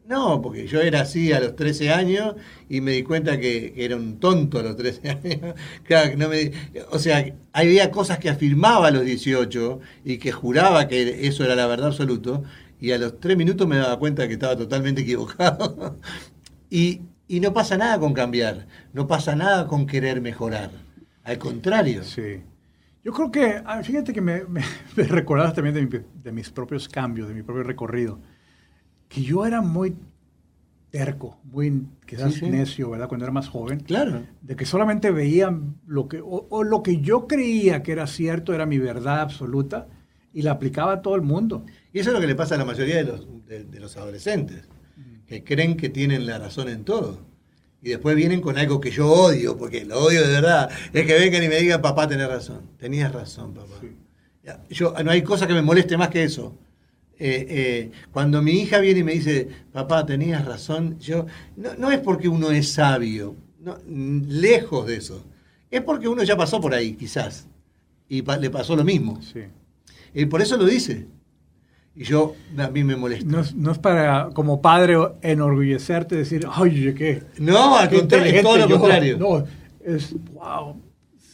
No, 0.06 0.42
porque 0.42 0.66
yo 0.66 0.82
era 0.82 1.00
así 1.00 1.32
a 1.32 1.40
los 1.40 1.56
13 1.56 1.90
años 1.90 2.34
y 2.68 2.82
me 2.82 2.92
di 2.92 3.02
cuenta 3.02 3.38
que, 3.40 3.72
era 3.76 3.96
un 3.96 4.20
tonto 4.20 4.58
a 4.58 4.62
los 4.62 4.76
13 4.76 5.08
años. 5.24 5.54
Claro, 5.84 6.14
no 6.18 6.28
me- 6.28 6.52
o 6.90 6.98
sea, 6.98 7.34
había 7.54 7.90
cosas 7.90 8.18
que 8.18 8.28
afirmaba 8.28 8.88
a 8.88 8.90
los 8.90 9.04
18 9.04 9.80
y 10.04 10.18
que 10.18 10.30
juraba 10.30 10.88
que 10.88 11.26
eso 11.26 11.42
era 11.44 11.54
la 11.56 11.66
verdad 11.66 11.86
absoluta 11.88 12.42
y 12.78 12.90
a 12.92 12.98
los 12.98 13.18
3 13.18 13.36
minutos 13.38 13.66
me 13.66 13.76
daba 13.78 13.98
cuenta 13.98 14.26
que 14.28 14.34
estaba 14.34 14.56
totalmente 14.56 15.00
equivocado. 15.02 15.98
y, 16.70 17.02
y 17.28 17.40
no 17.40 17.52
pasa 17.54 17.76
nada 17.78 17.98
con 17.98 18.12
cambiar, 18.14 18.66
no 18.92 19.06
pasa 19.06 19.36
nada 19.36 19.66
con 19.68 19.86
querer 19.86 20.20
mejorar. 20.20 20.70
Al 21.24 21.38
contrario. 21.38 22.04
Sí. 22.04 22.42
Yo 23.04 23.12
creo 23.12 23.30
que, 23.30 23.62
ah, 23.64 23.82
fíjate 23.82 24.12
que 24.12 24.20
me, 24.20 24.44
me, 24.44 24.62
me 24.96 25.04
recordabas 25.04 25.54
también 25.54 25.74
de, 25.74 25.82
mi- 25.82 26.04
de 26.22 26.32
mis 26.32 26.50
propios 26.50 26.88
cambios, 26.88 27.28
de 27.28 27.34
mi 27.34 27.42
propio 27.42 27.62
recorrido, 27.62 28.20
que 29.14 29.22
yo 29.22 29.46
era 29.46 29.60
muy 29.60 29.94
terco, 30.90 31.38
muy 31.44 31.86
quizás 32.06 32.34
Sí, 32.34 32.40
sí. 32.40 32.50
necio, 32.50 32.90
¿verdad? 32.90 33.08
Cuando 33.08 33.24
era 33.24 33.32
más 33.32 33.48
joven. 33.48 33.80
Claro. 33.80 34.22
De 34.42 34.54
que 34.56 34.64
solamente 34.66 35.10
veía 35.10 35.56
lo 35.86 36.08
que, 36.08 36.20
o, 36.20 36.46
o 36.48 36.62
lo 36.64 36.82
que 36.82 37.00
yo 37.00 37.26
creía 37.26 37.82
que 37.82 37.92
era 37.92 38.06
cierto, 38.06 38.52
era 38.54 38.66
mi 38.66 38.78
verdad 38.78 39.20
absoluta, 39.20 39.88
y 40.32 40.42
la 40.42 40.52
aplicaba 40.52 40.94
a 40.94 41.02
todo 41.02 41.14
el 41.16 41.22
mundo. 41.22 41.64
Y 41.92 41.98
eso 42.00 42.10
es 42.10 42.14
lo 42.14 42.20
que 42.20 42.26
le 42.26 42.34
pasa 42.34 42.54
a 42.54 42.58
la 42.58 42.64
mayoría 42.64 42.96
de 42.96 43.04
los, 43.04 43.46
de, 43.46 43.64
de 43.64 43.80
los 43.80 43.96
adolescentes, 43.96 44.68
que 45.26 45.42
creen 45.44 45.76
que 45.76 45.88
tienen 45.88 46.26
la 46.26 46.38
razón 46.38 46.68
en 46.68 46.84
todo. 46.84 47.20
Y 47.82 47.90
después 47.90 48.16
vienen 48.16 48.40
con 48.40 48.56
algo 48.56 48.80
que 48.80 48.90
yo 48.90 49.10
odio, 49.10 49.56
porque 49.58 49.84
lo 49.84 49.98
odio 50.00 50.22
de 50.26 50.32
verdad. 50.32 50.70
Es 50.92 51.06
que 51.06 51.14
vengan 51.14 51.42
y 51.42 51.48
me 51.48 51.56
digan, 51.56 51.82
papá, 51.82 52.08
tenés 52.08 52.28
razón. 52.28 52.62
Tenías 52.78 53.12
razón, 53.12 53.52
papá. 53.52 53.74
Sí. 53.80 53.90
Yo, 54.70 54.94
no 55.04 55.10
hay 55.10 55.22
cosa 55.22 55.46
que 55.46 55.52
me 55.54 55.62
moleste 55.62 55.96
más 55.96 56.08
que 56.08 56.24
eso. 56.24 56.56
Eh, 57.18 57.46
eh, 57.48 57.90
cuando 58.12 58.42
mi 58.42 58.52
hija 58.52 58.78
viene 58.80 59.00
y 59.00 59.04
me 59.04 59.12
dice, 59.12 59.48
papá, 59.72 60.04
tenías 60.04 60.44
razón, 60.44 60.98
yo 60.98 61.26
no, 61.56 61.74
no 61.78 61.90
es 61.90 62.00
porque 62.00 62.28
uno 62.28 62.50
es 62.50 62.72
sabio, 62.72 63.36
no, 63.60 63.78
lejos 63.86 64.86
de 64.86 64.96
eso. 64.96 65.24
Es 65.70 65.80
porque 65.82 66.08
uno 66.08 66.22
ya 66.24 66.36
pasó 66.36 66.60
por 66.60 66.74
ahí, 66.74 66.94
quizás, 66.94 67.46
y 68.08 68.22
pa- 68.22 68.36
le 68.36 68.50
pasó 68.50 68.74
lo 68.76 68.84
mismo. 68.84 69.20
Sí. 69.22 69.40
Y 70.12 70.26
por 70.26 70.42
eso 70.42 70.56
lo 70.56 70.64
dice. 70.64 71.06
Y 71.96 72.02
yo, 72.04 72.34
a 72.58 72.68
mí 72.68 72.82
me 72.82 72.96
molesta. 72.96 73.24
No 73.30 73.40
es, 73.40 73.54
no 73.54 73.70
es 73.70 73.78
para, 73.78 74.30
como 74.34 74.60
padre, 74.60 74.96
enorgullecerte, 75.22 76.16
decir, 76.16 76.44
oye, 76.58 76.94
qué, 76.94 77.22
No, 77.38 77.76
al 77.76 77.88
contrario, 77.90 78.32
es 78.34 78.42
todo 78.42 78.56
lo 78.58 78.68
yo". 78.68 78.78
contrario. 78.80 79.16
No, 79.18 79.44
es, 79.84 80.12
wow, 80.32 80.76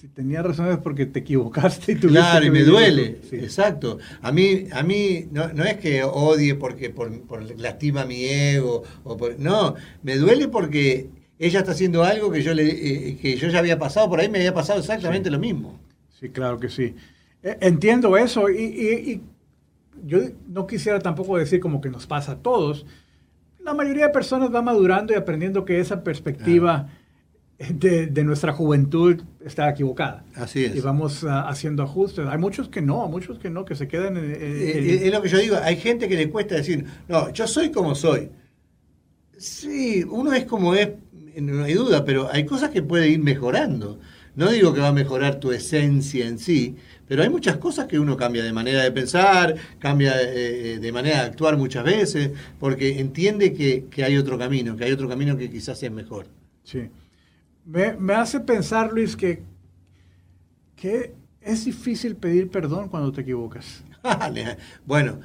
si 0.01 0.09
tenía 0.09 0.43
razón 0.43 0.69
es 0.71 0.79
porque 0.79 1.05
te 1.05 1.19
equivocaste 1.21 1.93
y 1.93 1.95
tuviste 1.97 2.21
Claro, 2.21 2.47
y 2.47 2.51
me 2.51 2.63
duele. 2.63 3.19
Sí. 3.29 3.37
Exacto. 3.37 3.99
A 4.23 4.33
mí, 4.33 4.65
a 4.73 4.83
mí 4.83 5.27
no, 5.31 5.53
no 5.53 5.63
es 5.65 5.77
que 5.77 6.03
odie 6.05 6.55
porque 6.55 6.89
por, 6.89 7.21
por 7.23 7.43
lastima 7.61 8.07
mi 8.07 8.25
ego. 8.25 8.83
O 9.05 9.17
por- 9.19 9.39
no, 9.39 9.75
me 10.03 10.17
duele 10.17 10.49
porque 10.49 11.11
ella 11.39 11.59
está 11.61 11.73
haciendo 11.73 12.03
algo 12.03 12.31
que 12.31 12.43
yo, 12.43 12.55
le, 12.55 12.67
eh, 13.11 13.19
que 13.21 13.37
yo 13.37 13.49
ya 13.49 13.59
había 13.59 13.79
pasado, 13.79 14.09
por 14.09 14.21
ahí 14.21 14.29
me 14.31 14.39
había 14.39 14.55
pasado 14.55 14.79
exactamente 14.81 15.31
lo 15.31 15.39
mismo. 15.39 15.79
Sí, 16.19 16.31
claro 16.31 16.59
que 16.59 16.69
sí. 16.71 16.95
Eh, 17.43 17.59
Entiendo 17.61 18.17
eso 18.17 18.49
y, 18.49 18.57
y- 18.63 19.11
y 19.13 19.23
yo 20.07 20.19
no 20.49 20.67
quisiera 20.67 20.99
tampoco 21.01 21.37
decir 21.37 21.61
como 21.61 21.81
que 21.83 21.91
nos 21.91 22.07
pasa 22.07 22.33
a 22.33 22.37
todos. 22.39 22.87
La 23.63 23.75
mayoría 23.75 24.07
de 24.07 24.13
personas 24.13 24.55
va 24.55 24.63
madurando 24.63 25.13
y 25.13 25.17
aprendiendo 25.17 25.67
que 25.67 25.79
esa 25.79 26.03
perspectiva 26.03 26.89
de, 27.69 28.07
de 28.07 28.25
nuestra 28.25 28.53
juventud 28.53 29.21
está 29.45 29.69
equivocada. 29.69 30.25
Así 30.35 30.65
es. 30.65 30.75
Y 30.77 30.81
vamos 30.81 31.25
ah, 31.25 31.49
haciendo 31.49 31.83
ajustes. 31.83 32.27
Hay 32.27 32.39
muchos 32.39 32.69
que 32.69 32.81
no, 32.81 33.07
muchos 33.09 33.39
que 33.39 33.51
no, 33.51 33.65
que 33.65 33.75
se 33.75 33.87
quedan 33.87 34.17
en... 34.17 34.25
en- 34.25 34.31
Eh, 34.33 34.73
eh, 34.79 35.01
es 35.05 35.13
lo 35.13 35.21
que 35.21 35.29
yo 35.29 35.39
digo, 35.39 35.57
hay 35.63 35.77
gente 35.77 36.09
que 36.09 36.17
le 36.17 36.31
cuesta 36.31 36.55
decir, 36.55 36.85
no, 37.09 37.31
yo 37.33 37.47
soy 37.47 37.71
como 37.71 37.95
soy. 37.95 38.31
Sí, 39.37 40.05
uno 40.09 40.33
es 40.33 40.45
como 40.45 40.75
es, 40.75 40.91
no 41.37 41.65
hay 41.65 41.75
duda, 41.75 42.05
pero 42.05 42.29
hay 42.31 42.45
cosas 42.45 42.71
que 42.71 42.83
puede 42.83 43.09
ir 43.09 43.21
mejorando. 43.21 43.99
No 44.37 44.51
digo 44.51 44.73
que 44.73 44.81
va 44.81 44.89
a 44.89 44.93
mejorar 44.93 45.41
tu 45.41 45.51
esencia 45.53 46.27
en 46.27 46.39
sí, 46.39 46.77
pero 47.09 47.23
hay 47.23 47.29
muchas 47.29 47.57
cosas 47.57 47.87
que 47.87 47.99
uno 47.99 48.17
cambia 48.17 48.45
de 48.45 48.53
manera 48.53 48.83
de 48.83 48.93
pensar, 48.93 49.55
cambia 49.79 50.15
eh, 50.23 50.79
de 50.81 50.93
manera 50.93 51.17
de 51.23 51.27
actuar 51.27 51.57
muchas 51.57 51.85
veces, 51.85 52.31
porque 52.59 53.01
entiende 53.01 53.53
que, 53.53 53.87
que 53.91 54.05
hay 54.05 54.17
otro 54.17 54.39
camino, 54.39 54.77
que 54.77 54.85
hay 54.85 54.93
otro 54.93 55.09
camino 55.09 55.37
que 55.37 55.51
quizás 55.51 55.83
es 55.83 55.91
mejor. 55.91 56.27
Sí. 56.63 56.83
Me, 57.65 57.93
me 57.95 58.15
hace 58.15 58.41
pensar, 58.41 58.93
Luis, 58.93 59.17
que, 59.17 59.43
que 60.77 61.15
es 61.41 61.65
difícil 61.65 62.17
pedir 62.17 62.51
perdón 62.51 62.89
cuando 62.89 63.13
te 63.13 63.21
equivocas. 63.23 63.85
bueno, 64.87 65.21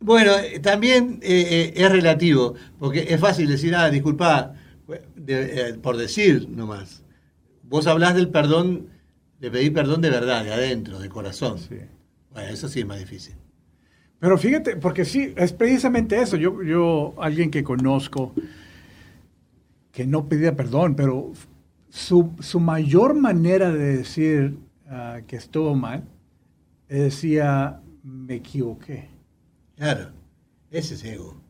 bueno, 0.00 0.32
eh, 0.38 0.58
también 0.58 1.20
eh, 1.22 1.46
eh, 1.50 1.72
es 1.76 1.92
relativo, 1.92 2.54
porque 2.78 3.06
es 3.08 3.20
fácil 3.20 3.48
decir, 3.48 3.74
ah, 3.76 3.88
disculpa, 3.90 4.54
de- 5.14 5.70
eh, 5.70 5.74
por 5.74 5.96
decir 5.96 6.48
nomás. 6.48 7.04
Vos 7.62 7.86
hablás 7.86 8.14
del 8.14 8.28
perdón, 8.30 8.88
de 9.40 9.50
pedir 9.50 9.72
perdón 9.72 10.00
de 10.02 10.10
verdad, 10.10 10.44
de 10.44 10.52
adentro, 10.52 10.98
de 10.98 11.08
corazón. 11.08 11.58
Sí. 11.58 11.76
Bueno, 12.32 12.48
eso 12.50 12.68
sí 12.68 12.80
es 12.80 12.86
más 12.86 12.98
difícil. 12.98 13.34
Pero 14.18 14.38
fíjate, 14.38 14.76
porque 14.76 15.04
sí, 15.04 15.32
es 15.36 15.52
precisamente 15.52 16.20
eso. 16.20 16.36
Yo, 16.36 16.62
yo 16.62 17.14
alguien 17.18 17.50
que 17.50 17.64
conozco 17.64 18.34
que 19.92 20.06
no 20.06 20.28
pedía 20.28 20.56
perdón, 20.56 20.94
pero 20.96 21.32
su, 21.88 22.32
su 22.40 22.58
mayor 22.60 23.14
manera 23.14 23.70
de 23.70 23.98
decir 23.98 24.58
ah, 24.88 25.20
que 25.26 25.36
estuvo 25.36 25.74
mal, 25.74 26.04
decía, 26.88 27.80
me 28.02 28.34
equivoqué. 28.36 29.08
Claro, 29.76 30.10
ese 30.70 30.94
es 30.94 31.04
ego. 31.04 31.40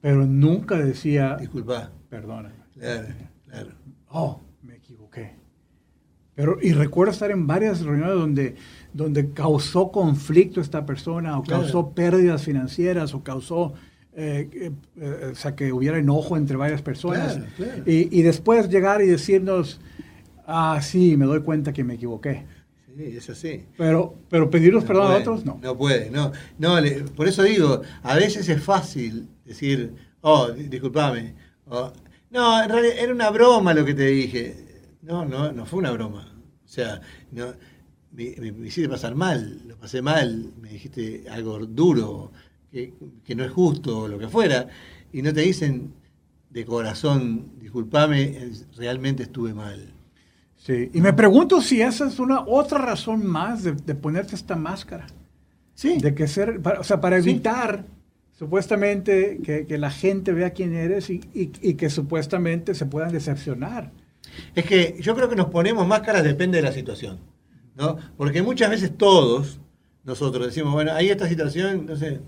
Pero 0.00 0.26
nunca 0.26 0.76
decía, 0.78 1.36
Disculpa. 1.36 1.90
perdona. 2.08 2.52
Claro, 2.74 3.08
claro. 3.48 3.70
Oh, 4.10 4.40
me 4.62 4.76
equivoqué. 4.76 5.34
Pero, 6.34 6.56
y 6.62 6.72
recuerdo 6.72 7.12
estar 7.12 7.32
en 7.32 7.48
varias 7.48 7.80
reuniones 7.80 8.14
donde, 8.14 8.54
donde 8.92 9.32
causó 9.32 9.90
conflicto 9.90 10.60
esta 10.60 10.86
persona, 10.86 11.36
o 11.36 11.42
Claro. 11.42 11.62
causó 11.62 11.90
pérdidas 11.90 12.44
financieras, 12.44 13.12
o 13.14 13.24
causó, 13.24 13.74
eh, 14.20 14.72
eh, 14.96 15.30
o 15.32 15.34
sea, 15.34 15.54
que 15.54 15.72
hubiera 15.72 15.98
enojo 15.98 16.36
entre 16.36 16.56
varias 16.56 16.82
personas. 16.82 17.34
Claro, 17.36 17.50
claro. 17.56 17.82
Y, 17.86 18.18
y 18.18 18.22
después 18.22 18.68
llegar 18.68 19.00
y 19.02 19.06
decirnos, 19.06 19.80
ah, 20.46 20.80
sí, 20.82 21.16
me 21.16 21.26
doy 21.26 21.40
cuenta 21.42 21.72
que 21.72 21.84
me 21.84 21.94
equivoqué. 21.94 22.44
Sí, 22.96 23.04
es 23.16 23.30
así. 23.30 23.64
Pero, 23.76 24.16
pero 24.28 24.50
pedirnos 24.50 24.82
perdón 24.84 25.06
puede, 25.06 25.16
a 25.18 25.20
otros, 25.20 25.44
no. 25.44 25.60
No 25.62 25.78
puede, 25.78 26.10
no. 26.10 26.32
no 26.58 26.80
le- 26.80 27.02
por 27.02 27.28
eso 27.28 27.44
digo, 27.44 27.82
a 28.02 28.16
veces 28.16 28.48
es 28.48 28.60
fácil 28.60 29.28
decir, 29.44 29.94
oh, 30.20 30.50
di- 30.50 30.64
disculpame. 30.64 31.34
o, 31.66 31.92
no, 32.30 32.62
en 32.62 32.68
realidad 32.68 32.94
era 32.98 33.12
una 33.12 33.30
broma 33.30 33.72
lo 33.72 33.84
que 33.84 33.94
te 33.94 34.06
dije. 34.06 34.56
No, 35.02 35.24
no, 35.24 35.52
no 35.52 35.64
fue 35.64 35.78
una 35.78 35.92
broma. 35.92 36.34
O 36.64 36.68
sea, 36.68 37.00
no, 37.30 37.46
me, 38.12 38.34
me- 38.40 38.50
me 38.52 38.66
hiciste 38.66 38.88
pasar 38.88 39.14
mal, 39.14 39.62
lo 39.66 39.76
pasé 39.76 40.02
mal, 40.02 40.50
me 40.60 40.70
dijiste 40.70 41.24
algo 41.30 41.58
duro, 41.66 42.32
que, 42.70 42.92
que 43.24 43.34
no 43.34 43.44
es 43.44 43.50
justo, 43.50 44.00
o 44.00 44.08
lo 44.08 44.18
que 44.18 44.28
fuera, 44.28 44.68
y 45.12 45.22
no 45.22 45.32
te 45.32 45.40
dicen 45.40 45.92
de 46.50 46.64
corazón, 46.64 47.52
disculpame, 47.60 48.22
eh, 48.22 48.50
realmente 48.76 49.22
estuve 49.24 49.54
mal. 49.54 49.92
Sí. 50.56 50.90
Y 50.92 51.00
me 51.00 51.12
pregunto 51.12 51.60
si 51.60 51.80
esa 51.82 52.08
es 52.08 52.18
una 52.18 52.40
otra 52.46 52.78
razón 52.78 53.26
más 53.26 53.62
de, 53.64 53.72
de 53.72 53.94
ponerte 53.94 54.34
esta 54.34 54.56
máscara. 54.56 55.06
Sí, 55.74 55.98
De 55.98 56.14
que 56.14 56.26
ser, 56.26 56.60
para- 56.60 56.80
o 56.80 56.84
sea, 56.84 57.00
para 57.00 57.22
Sí. 57.22 57.30
evitar 57.30 57.84
supuestamente 58.32 59.40
que, 59.44 59.66
que 59.66 59.78
la 59.78 59.90
gente 59.90 60.32
vea 60.32 60.50
quién 60.50 60.74
eres 60.74 61.10
y, 61.10 61.20
y- 61.34 61.52
y 61.60 61.74
que 61.74 61.90
supuestamente 61.90 62.74
se 62.74 62.86
puedan 62.86 63.12
decepcionar. 63.12 63.92
Es 64.54 64.64
que 64.64 64.96
yo 65.00 65.14
creo 65.14 65.28
que 65.28 65.36
nos 65.36 65.48
ponemos 65.48 65.86
máscaras 65.86 66.24
depende 66.24 66.56
de 66.58 66.62
la 66.62 66.72
situación, 66.72 67.18
¿no? 67.76 67.96
Porque 68.16 68.42
muchas 68.42 68.70
veces 68.70 68.96
todos 68.96 69.60
nosotros 70.04 70.46
decimos, 70.46 70.72
bueno, 70.72 70.92
hay 70.92 71.10
esta 71.10 71.28
situación, 71.28 71.86
no 71.86 71.96
sé, 71.96 72.20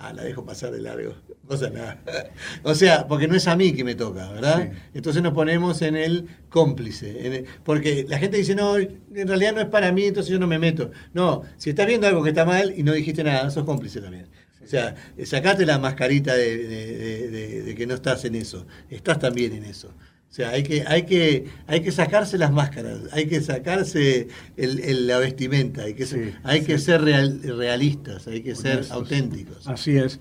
ah, 0.00 0.12
la 0.12 0.24
dejo 0.24 0.44
pasar 0.44 0.70
de 0.72 0.80
largo. 0.80 1.14
pasa 1.48 1.70
nada. 1.70 2.00
O 2.62 2.74
sea, 2.74 3.06
porque 3.08 3.26
no 3.28 3.34
es 3.36 3.46
a 3.48 3.56
mí 3.56 3.72
que 3.72 3.84
me 3.84 3.94
toca, 3.94 4.30
¿verdad? 4.30 4.70
Sí. 4.72 4.78
Entonces 4.94 5.22
nos 5.22 5.32
ponemos 5.32 5.82
en 5.82 5.96
el 5.96 6.26
cómplice. 6.48 7.26
en 7.26 7.32
el- 7.32 7.44
porque 7.64 8.04
la 8.08 8.18
gente 8.18 8.36
dice, 8.36 8.54
no, 8.54 8.76
en 8.78 9.28
realidad 9.28 9.54
no 9.54 9.60
es 9.60 9.66
para 9.68 9.92
mí, 9.92 10.04
entonces 10.04 10.30
yo 10.32 10.38
no 10.38 10.46
me 10.46 10.58
meto. 10.58 10.90
No, 11.12 11.42
si 11.56 11.70
estás 11.70 11.86
viendo 11.86 12.06
algo 12.06 12.22
que 12.22 12.30
está 12.30 12.44
mal 12.44 12.72
y 12.76 12.82
no 12.82 12.92
dijiste 12.92 13.22
nada, 13.24 13.50
sos 13.50 13.64
cómplice 13.64 14.00
también. 14.00 14.26
O 14.62 14.66
sea, 14.66 14.94
sacate 15.24 15.64
la 15.66 15.78
mascarita 15.78 16.34
de, 16.34 16.56
de- 16.58 16.96
de- 16.98 17.28
de- 17.30 17.62
de 17.62 17.74
que 17.74 17.86
no 17.86 17.94
estás 17.94 18.24
en 18.24 18.34
eso. 18.36 18.66
Estás 18.88 19.18
también 19.18 19.52
en 19.54 19.64
eso. 19.64 19.92
O 20.30 20.32
sea, 20.32 20.50
hay 20.50 20.62
que, 20.62 20.84
hay 20.86 21.02
que, 21.06 21.46
hay 21.66 21.80
que 21.80 21.90
sacarse 21.90 22.38
las 22.38 22.52
máscaras, 22.52 23.00
hay 23.12 23.26
que 23.26 23.40
sacarse 23.40 24.28
el- 24.56 24.78
el- 24.78 25.06
la 25.08 25.18
vestimenta, 25.18 25.82
hay 25.82 25.94
que, 25.94 26.06
Sí, 26.06 26.30
hay 26.44 26.62
que 26.62 26.78
ser 26.78 27.02
real- 27.02 27.40
realistas, 27.42 28.28
hay 28.28 28.40
que 28.42 28.54
ser 28.54 28.74
Honestos. 28.76 28.96
auténticos. 28.96 29.66
Así 29.66 29.96
es. 29.96 30.20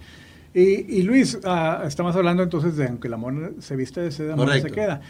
Y, 0.55 0.61
y 0.97 1.03
Luis, 1.03 1.37
ah, 1.43 1.83
estamos 1.85 2.15
hablando 2.15 2.41
entonces 2.41 2.75
de 2.75 2.87
aunque 2.87 3.07
el 3.07 3.13
amor 3.13 3.53
se 3.59 3.75
viste 3.75 4.01
de 4.01 4.11
seda, 4.11 4.33
amor 4.33 4.47
no 4.47 4.53
se 4.59 4.71
queda. 4.71 5.01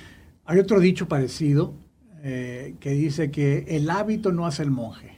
Hay 0.46 0.60
otro 0.60 0.82
dicho 0.82 1.08
parecido 1.08 1.74
eh, 2.22 2.76
que 2.82 2.90
dice 2.92 3.32
que 3.32 3.64
el 3.70 3.90
hábito 3.90 4.34
no 4.34 4.46
hace 4.46 4.64
el 4.64 4.72
monje, 4.72 5.14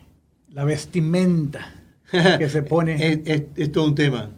la 0.52 0.64
vestimenta 0.64 1.74
que 2.38 2.50
se 2.50 2.62
pone. 2.62 2.96
es, 3.14 3.20
es- 3.26 3.44
es 3.56 3.72
todo 3.72 3.86
un 3.86 3.96
tema. 3.96 4.30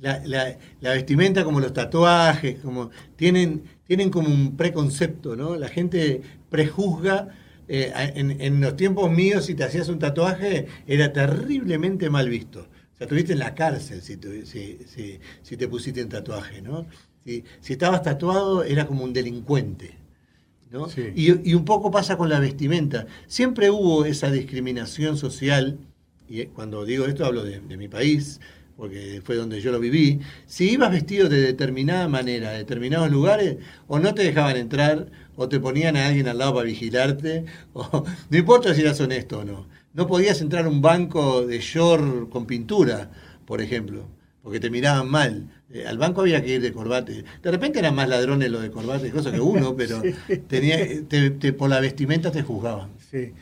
La, 0.00 0.22
la- 0.24 0.56
la 0.80 0.92
vestimenta, 0.94 1.44
como 1.44 1.60
los 1.60 1.72
tatuajes, 1.74 2.58
como 2.60 2.90
tienen, 3.16 3.64
tienen 3.86 4.10
como 4.10 4.28
un 4.28 4.56
preconcepto, 4.56 5.36
¿no? 5.36 5.56
La 5.56 5.68
gente 5.68 6.22
prejuzga. 6.48 7.28
eh, 7.68 7.92
en, 8.16 8.40
en 8.40 8.60
los 8.60 8.74
tiempos 8.76 9.10
míos, 9.12 9.44
si 9.46 9.54
te 9.54 9.62
hacías 9.64 9.88
un 9.88 9.98
tatuaje, 10.00 10.66
era 10.86 11.12
terriblemente 11.12 12.10
mal 12.10 12.28
visto. 12.28 12.60
O 12.94 12.96
sea, 12.96 13.04
estuviste 13.06 13.32
en 13.34 13.38
la 13.40 13.54
cárcel 13.54 14.02
si, 14.02 14.16
tu- 14.16 14.44
si, 14.46 14.78
si- 14.86 15.20
si 15.42 15.56
te 15.56 15.68
pusiste 15.68 16.02
un 16.02 16.08
tatuaje, 16.08 16.62
¿no? 16.62 16.86
Si, 17.24 17.44
estabas 17.72 18.02
tatuado, 18.02 18.64
era 18.64 18.86
como 18.86 19.04
un 19.04 19.12
delincuente. 19.12 19.94
¿no? 20.70 20.88
Sí. 20.88 21.12
Y, 21.14 21.50
y 21.50 21.54
un 21.54 21.64
poco 21.64 21.90
pasa 21.90 22.16
con 22.16 22.28
la 22.28 22.40
vestimenta. 22.40 23.06
Siempre 23.26 23.70
hubo 23.70 24.04
esa 24.04 24.30
discriminación 24.30 25.16
social, 25.16 25.78
y 26.28 26.42
eh, 26.42 26.50
cuando 26.54 26.84
digo 26.84 27.06
esto 27.06 27.24
hablo 27.24 27.42
de, 27.44 27.60
de 27.60 27.76
mi 27.76 27.88
país, 27.88 28.40
porque 28.80 29.20
fue 29.22 29.36
donde 29.36 29.60
yo 29.60 29.70
lo 29.72 29.78
viví. 29.78 30.20
Si 30.46 30.70
ibas 30.70 30.90
vestido 30.90 31.28
de 31.28 31.40
determinada 31.42 32.08
manera, 32.08 32.48
a 32.48 32.52
determinados 32.52 33.10
lugares, 33.10 33.58
o 33.86 33.98
no 33.98 34.14
te 34.14 34.22
dejaban 34.22 34.56
entrar, 34.56 35.06
o 35.36 35.48
te 35.50 35.60
ponían 35.60 35.96
a 35.98 36.06
alguien 36.06 36.26
al 36.28 36.38
lado 36.38 36.54
para 36.54 36.64
vigilarte, 36.66 37.44
o 37.74 38.04
no 38.30 38.36
importa 38.38 38.74
si 38.74 38.80
eras 38.80 38.98
honesto 39.00 39.40
o 39.40 39.44
no. 39.44 39.66
No 39.92 40.06
podías 40.06 40.40
entrar 40.40 40.64
a 40.64 40.68
un 40.70 40.80
banco 40.80 41.46
de 41.46 41.58
short 41.60 42.30
con 42.30 42.46
pintura, 42.46 43.10
por 43.44 43.60
ejemplo, 43.60 44.06
porque 44.42 44.60
te 44.60 44.70
miraban 44.70 45.10
mal. 45.10 45.46
Eh, 45.72 45.84
al 45.86 45.98
banco 45.98 46.22
había 46.22 46.42
que 46.42 46.54
ir 46.54 46.60
de 46.62 46.72
corbate. 46.72 47.24
De 47.42 47.50
repente 47.50 47.80
eran 47.80 47.94
más 47.94 48.08
ladrones 48.08 48.50
los 48.50 48.62
de 48.62 48.70
corbate, 48.70 49.10
cosa 49.10 49.30
que 49.30 49.40
uno, 49.40 49.76
pero 49.76 50.00
tenía, 50.48 50.78
te- 51.06 51.30
te- 51.30 51.52
por 51.52 51.68
la 51.68 51.80
vestimenta 51.80 52.30
te 52.32 52.42
juzgaban. 52.42 52.90
Sí. 53.10 53.32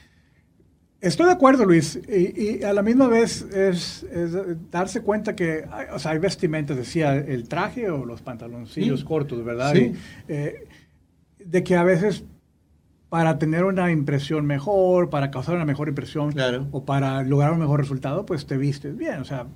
Estoy 1.01 1.27
de 1.27 1.33
acuerdo, 1.33 1.65
Luis. 1.65 1.99
Y, 2.09 2.59
y 2.59 2.63
a 2.65 2.73
la 2.73 2.83
misma 2.83 3.07
vez 3.07 3.43
es, 3.55 4.03
es 4.03 4.33
darse 4.71 5.01
cuenta 5.03 5.37
que 5.37 5.65
hay, 5.71 5.87
o 5.93 5.99
sea, 6.01 6.11
hay 6.13 6.19
vestimentas, 6.19 6.77
decía, 6.77 7.15
el 7.15 7.49
traje 7.49 7.89
o 7.89 8.05
los 8.05 8.21
pantaloncillos 8.21 9.01
Sí. 9.01 9.07
cortos, 9.07 9.45
¿verdad? 9.45 9.73
Sí. 9.75 9.93
Y, 9.93 10.33
eh, 10.33 10.65
de 11.39 11.63
que 11.63 11.77
a 11.77 11.85
veces 11.85 12.25
para 13.09 13.39
tener 13.39 13.65
una 13.65 13.91
impresión 13.93 14.45
mejor, 14.45 15.09
para 15.09 15.31
causar 15.31 15.55
una 15.55 15.65
mejor 15.65 15.89
impresión 15.89 16.33
Claro. 16.33 16.67
o 16.73 16.85
para 16.85 17.23
lograr 17.23 17.53
un 17.53 17.61
mejor 17.61 17.81
resultado, 17.81 18.27
pues 18.27 18.45
te 18.47 18.57
vistes 18.59 18.97
bien. 18.97 19.21
O 19.21 19.25
sea, 19.25 19.47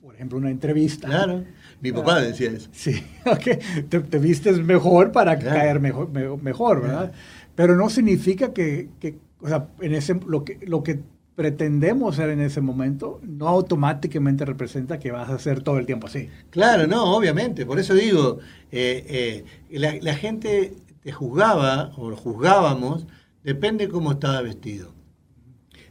por 0.00 0.14
ejemplo, 0.14 0.38
una 0.38 0.50
entrevista. 0.50 1.08
Claro. 1.08 1.44
Mi 1.82 1.92
papá 1.92 2.20
decía 2.22 2.50
eso. 2.50 2.68
Sí, 2.72 3.04
ok. 3.26 3.88
Te, 3.90 4.00
te 4.00 4.18
vistes 4.18 4.58
mejor 4.64 5.12
para 5.12 5.38
Claro. 5.38 5.56
caer 5.56 5.78
mejor, 5.80 6.08
me- 6.10 6.36
mejor 6.38 6.80
¿verdad? 6.82 7.12
Pero 7.54 7.76
no 7.76 7.90
significa 7.90 8.52
que, 8.54 8.88
que, 8.98 9.18
o 9.40 9.48
sea, 9.48 9.68
en 9.80 9.94
ese, 9.94 10.14
lo, 10.26 10.44
que, 10.44 10.58
lo 10.66 10.82
que 10.82 11.00
pretendemos 11.34 12.16
ser 12.16 12.30
en 12.30 12.40
ese 12.40 12.60
momento 12.60 13.20
no 13.22 13.48
automáticamente 13.48 14.44
representa 14.44 14.98
que 14.98 15.12
vas 15.12 15.28
a 15.28 15.34
hacer 15.34 15.62
todo 15.62 15.78
el 15.78 15.86
tiempo 15.86 16.06
así. 16.06 16.28
Claro, 16.50 16.86
no, 16.86 17.14
obviamente. 17.16 17.66
Por 17.66 17.78
eso 17.78 17.94
digo, 17.94 18.38
eh, 18.72 19.44
eh, 19.70 19.78
la, 19.78 19.96
la 20.00 20.14
gente 20.14 20.74
te 21.02 21.12
juzgaba, 21.12 21.92
o 21.96 22.14
juzgábamos, 22.16 23.06
depende 23.44 23.88
cómo 23.88 24.12
estaba 24.12 24.40
vestido. 24.40 24.95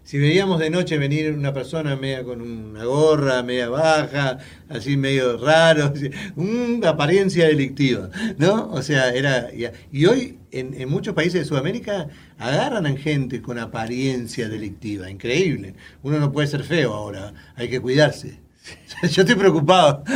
Si 0.06 0.20
veíamos 0.20 0.60
de 0.60 0.70
noche 0.70 1.00
venir 1.00 1.34
una 1.34 1.52
persona 1.52 1.96
media 1.96 2.24
con 2.24 2.40
una 2.40 2.86
gorra, 2.86 3.42
media 3.42 3.70
baja, 3.70 4.38
así 4.70 4.98
medio 4.98 5.36
raro, 5.38 5.92
una 6.36 6.90
apariencia 6.90 7.48
delictiva, 7.48 8.12
¿no? 8.38 8.70
O 8.70 8.84
sea, 8.84 9.10
era... 9.15 9.50
Y, 9.91 10.06
hoy 10.06 10.38
en, 10.52 10.80
en 10.80 10.89
muchos 10.89 11.15
países 11.15 11.41
de 11.41 11.46
Sudamérica 11.46 12.08
agarran 12.38 12.86
a 12.86 12.96
gente 12.96 13.41
con 13.41 13.58
apariencia 13.58 14.48
delictiva, 14.48 15.10
increíble. 15.10 15.74
Uno 16.04 16.20
no 16.20 16.32
puede 16.32 16.50
ser 16.50 16.63
feo 16.63 16.94
ahora, 16.94 17.34
hay 17.56 17.68
que 17.68 17.82
cuidarse. 17.82 18.38
Yo 19.10 19.24
estoy 19.24 19.36
preocupado. 19.36 20.04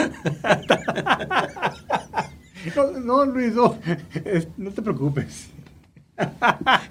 No, 2.75 2.91
no, 2.91 3.25
Luis, 3.25 3.53
no 3.53 4.71
te 4.71 4.81
preocupes. 4.81 5.49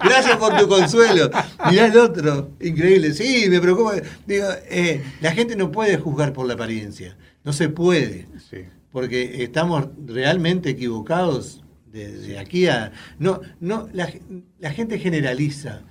Gracias 0.03 0.37
por 0.37 0.57
tu 0.57 0.67
consuelo. 0.67 1.29
Mirá 1.69 1.87
el 1.87 1.97
otro. 1.97 2.51
Increíble. 2.61 3.13
Sí, 3.13 3.45
me 3.49 3.59
preocupa. 3.59 3.93
Digo, 4.25 4.47
eh, 4.69 5.03
la 5.21 5.31
gente 5.31 5.55
no 5.55 5.71
puede 5.71 5.97
juzgar 5.97 6.33
por 6.33 6.47
la 6.47 6.53
apariencia. 6.55 7.17
No 7.43 7.53
se 7.53 7.69
puede. 7.69 8.27
Sí. 8.49 8.57
Porque 8.91 9.43
estamos 9.43 9.87
realmente 10.05 10.69
equivocados 10.71 11.63
desde 11.91 12.39
aquí 12.39 12.67
a. 12.67 12.91
No, 13.19 13.41
no, 13.59 13.87
la, 13.93 14.11
la 14.59 14.71
gente 14.71 14.97
generaliza. 14.99 15.81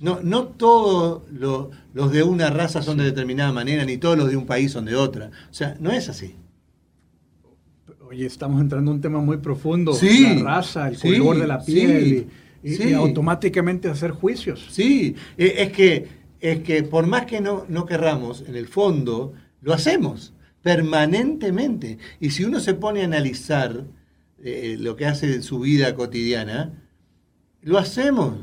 No, 0.00 0.18
no 0.22 0.46
todos 0.48 1.22
lo- 1.30 1.70
los 1.94 2.10
de 2.12 2.24
una 2.24 2.50
raza 2.50 2.82
son 2.82 2.98
de 2.98 3.04
determinada 3.04 3.52
manera, 3.52 3.84
ni 3.84 3.98
todos 3.98 4.18
los 4.18 4.28
de 4.28 4.36
un 4.36 4.46
país 4.46 4.72
son 4.72 4.84
de 4.84 4.96
otra. 4.96 5.30
O 5.50 5.54
sea, 5.54 5.76
no 5.78 5.92
es 5.92 6.08
así. 6.08 6.34
Oye, 8.08 8.26
estamos 8.26 8.60
entrando 8.60 8.90
en 8.90 8.96
un 8.96 9.00
tema 9.00 9.20
muy 9.20 9.38
profundo. 9.38 9.94
Sí, 9.94 10.34
la 10.36 10.42
raza, 10.56 10.88
el 10.88 10.96
sí, 10.98 11.18
color 11.18 11.38
de 11.40 11.46
la 11.46 11.60
sí, 11.60 11.72
piel 11.72 12.06
y, 12.06 12.26
y- 12.62 12.74
sí. 12.74 12.88
y 12.90 12.92
automáticamente 12.94 13.88
hacer 13.88 14.10
juicios. 14.12 14.66
Sí, 14.70 15.14
eh, 15.36 15.54
es 15.58 15.72
que, 15.72 16.08
es 16.40 16.60
que 16.62 16.82
por 16.82 17.06
más 17.06 17.26
que 17.26 17.40
no, 17.40 17.64
no 17.68 17.86
querramos, 17.86 18.44
en 18.46 18.56
el 18.56 18.66
fondo, 18.68 19.32
lo 19.60 19.72
hacemos 19.72 20.32
permanentemente. 20.62 21.98
Y 22.20 22.30
si 22.30 22.44
uno 22.44 22.60
se 22.60 22.74
pone 22.74 23.02
a 23.02 23.04
analizar 23.04 23.84
eh, 24.42 24.76
lo 24.78 24.96
que 24.96 25.06
hace 25.06 25.34
en 25.34 25.42
su 25.42 25.60
vida 25.60 25.94
cotidiana, 25.94 26.72
lo 27.62 27.78
hacemos. 27.78 28.34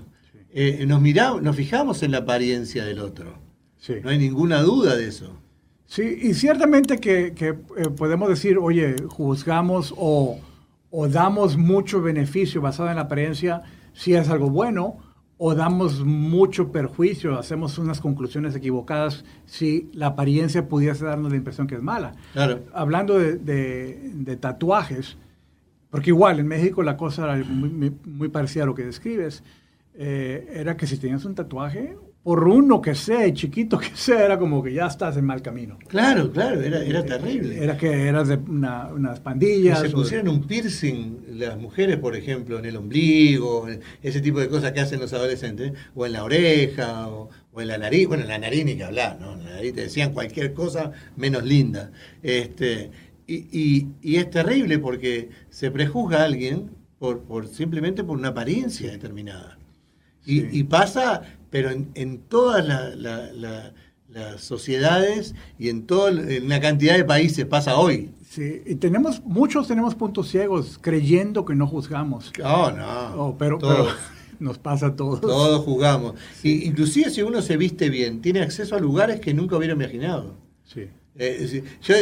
Eh, 0.51 0.85
nos 0.87 1.01
miramos, 1.01 1.41
nos 1.41 1.55
fijamos 1.55 2.01
en 2.03 2.11
la 2.11 2.19
apariencia 2.19 2.83
del 2.85 2.99
otro. 2.99 3.37
Sí. 3.77 3.93
No 4.03 4.09
hay 4.09 4.17
ninguna 4.17 4.61
duda 4.61 4.95
de 4.95 5.07
eso. 5.07 5.37
Sí, 5.85 6.19
y 6.21 6.33
ciertamente 6.33 6.97
que, 6.99 7.33
que, 7.33 7.49
eh, 7.49 7.89
podemos 7.95 8.29
decir, 8.29 8.57
oye, 8.57 8.95
juzgamos 9.07 9.93
o, 9.97 10.39
o 10.91 11.07
damos 11.07 11.57
mucho 11.57 12.01
beneficio 12.01 12.61
basado 12.61 12.89
en 12.89 12.95
la 12.97 13.03
apariencia 13.03 13.61
si 13.99 14.13
es 14.13 14.29
algo 14.29 14.49
bueno, 14.49 14.97
o 15.37 15.55
damos 15.55 16.03
mucho 16.05 16.71
perjuicio, 16.71 17.37
hacemos 17.37 17.77
unas 17.77 17.99
conclusiones 18.01 18.55
equivocadas 18.55 19.23
si 19.45 19.89
la 19.93 20.07
apariencia 20.07 20.67
pudiese 20.67 21.05
darnos 21.05 21.31
la 21.31 21.37
impresión 21.37 21.65
que 21.67 21.75
es 21.75 21.81
mala. 21.81 22.13
Claro. 22.33 22.61
Hablando 22.73 23.17
de, 23.19 23.35
de- 23.37 24.11
de 24.15 24.35
tatuajes, 24.37 25.17
porque 25.89 26.09
igual 26.11 26.39
en 26.39 26.47
México 26.47 26.83
la 26.83 26.95
cosa 26.97 27.23
era 27.23 27.43
muy, 27.45 27.69
muy- 27.69 27.93
muy 28.05 28.27
parecida 28.29 28.63
a 28.63 28.67
lo 28.67 28.75
que 28.75 28.85
describes, 28.85 29.43
eh, 29.95 30.47
era 30.53 30.75
que 30.77 30.87
si 30.87 30.97
tenías 30.97 31.25
un 31.25 31.35
tatuaje, 31.35 31.97
por 32.29 32.47
uno 32.47 32.79
que 32.79 32.93
sea 32.93 33.25
y 33.25 33.33
chiquito 33.33 33.79
que 33.79 33.89
sea, 33.95 34.23
era 34.23 34.37
como 34.37 34.61
que 34.61 34.71
ya 34.71 34.85
estás 34.85 35.17
en 35.17 35.25
mal 35.25 35.41
camino. 35.41 35.79
Claro, 35.87 36.31
claro, 36.31 36.61
era, 36.61 36.83
era 36.83 37.03
terrible. 37.03 37.57
Era 37.63 37.75
que 37.75 38.07
eras 38.07 38.27
de 38.27 38.35
una- 38.35 38.87
unas 38.93 39.17
que 39.17 39.23
pandillas. 39.23 39.79
se 39.81 39.87
o- 39.87 39.91
pusieran 39.93 40.27
un 40.27 40.41
piercing 40.45 41.17
las 41.39 41.57
mujeres, 41.57 41.97
por 41.97 42.15
ejemplo, 42.15 42.59
en 42.59 42.65
el 42.65 42.75
ombligo, 42.77 43.67
ese 44.03 44.21
tipo 44.21 44.39
de 44.39 44.47
cosas 44.47 44.73
que 44.73 44.79
hacen 44.79 44.99
los 44.99 45.11
adolescentes, 45.11 45.73
o 45.95 46.05
en 46.05 46.11
la 46.13 46.23
oreja, 46.23 47.07
o, 47.07 47.31
o 47.51 47.61
en 47.61 47.67
la 47.67 47.79
nariz, 47.79 48.07
bueno, 48.07 48.21
en 48.21 48.29
la 48.29 48.37
nariz 48.37 48.63
ni 48.63 48.75
que 48.77 48.83
hablar, 48.83 49.17
¿no? 49.19 49.33
En 49.33 49.45
la 49.45 49.51
nariz 49.55 49.73
te 49.73 49.81
decían 49.81 50.13
cualquier 50.13 50.53
cosa 50.53 50.91
menos 51.17 51.43
linda. 51.43 51.89
Este, 52.21 52.91
y, 53.25 53.37
y- 53.51 53.87
y 54.03 54.17
es 54.17 54.29
terrible 54.29 54.77
porque 54.77 55.29
se 55.49 55.71
prejuzga 55.71 56.19
a 56.19 56.25
alguien 56.25 56.69
por, 56.99 57.21
por 57.21 57.47
simplemente 57.47 58.03
por 58.03 58.19
una 58.19 58.27
apariencia 58.27 58.91
determinada. 58.91 59.57
Y, 60.25 60.41
Sí. 60.41 60.47
y 60.51 60.63
pasa, 60.65 61.23
pero 61.49 61.69
en, 61.71 61.89
en 61.95 62.19
todas 62.19 62.65
la- 62.65 62.89
la- 62.95 63.31
la- 63.33 63.73
las 64.09 64.41
sociedades 64.41 65.35
y 65.59 65.69
en 65.69 65.85
toda 65.85 66.11
una 66.43 66.59
cantidad 66.59 66.95
de 66.97 67.05
países 67.05 67.45
pasa 67.45 67.77
hoy. 67.77 68.09
Sí, 68.27 68.61
y 68.65 68.75
tenemos, 68.75 69.21
muchos 69.23 69.67
tenemos 69.67 69.93
puntos 69.95 70.29
ciegos 70.29 70.79
creyendo 70.81 71.45
que 71.45 71.53
no 71.55 71.67
juzgamos. 71.67 72.31
Oh, 72.43 72.71
no. 72.71 73.13
Oh, 73.23 73.37
pero, 73.37 73.59
pero 73.59 73.87
nos 74.39 74.57
pasa 74.57 74.87
a 74.87 74.95
todos. 74.95 75.21
todos 75.21 75.63
jugamos. 75.63 76.15
Y, 76.43 76.65
inclusive 76.67 77.11
si 77.11 77.21
uno 77.21 77.41
se 77.43 77.55
viste 77.57 77.89
bien, 77.89 78.21
tiene 78.21 78.41
acceso 78.41 78.75
a 78.75 78.79
lugares 78.79 79.19
que 79.19 79.33
nunca 79.33 79.57
hubiera 79.57 79.75
imaginado. 79.75 80.35
Sí. 80.65 80.87
Eh, 81.15 81.47
sí, 81.49 81.63
yo, 81.83 81.95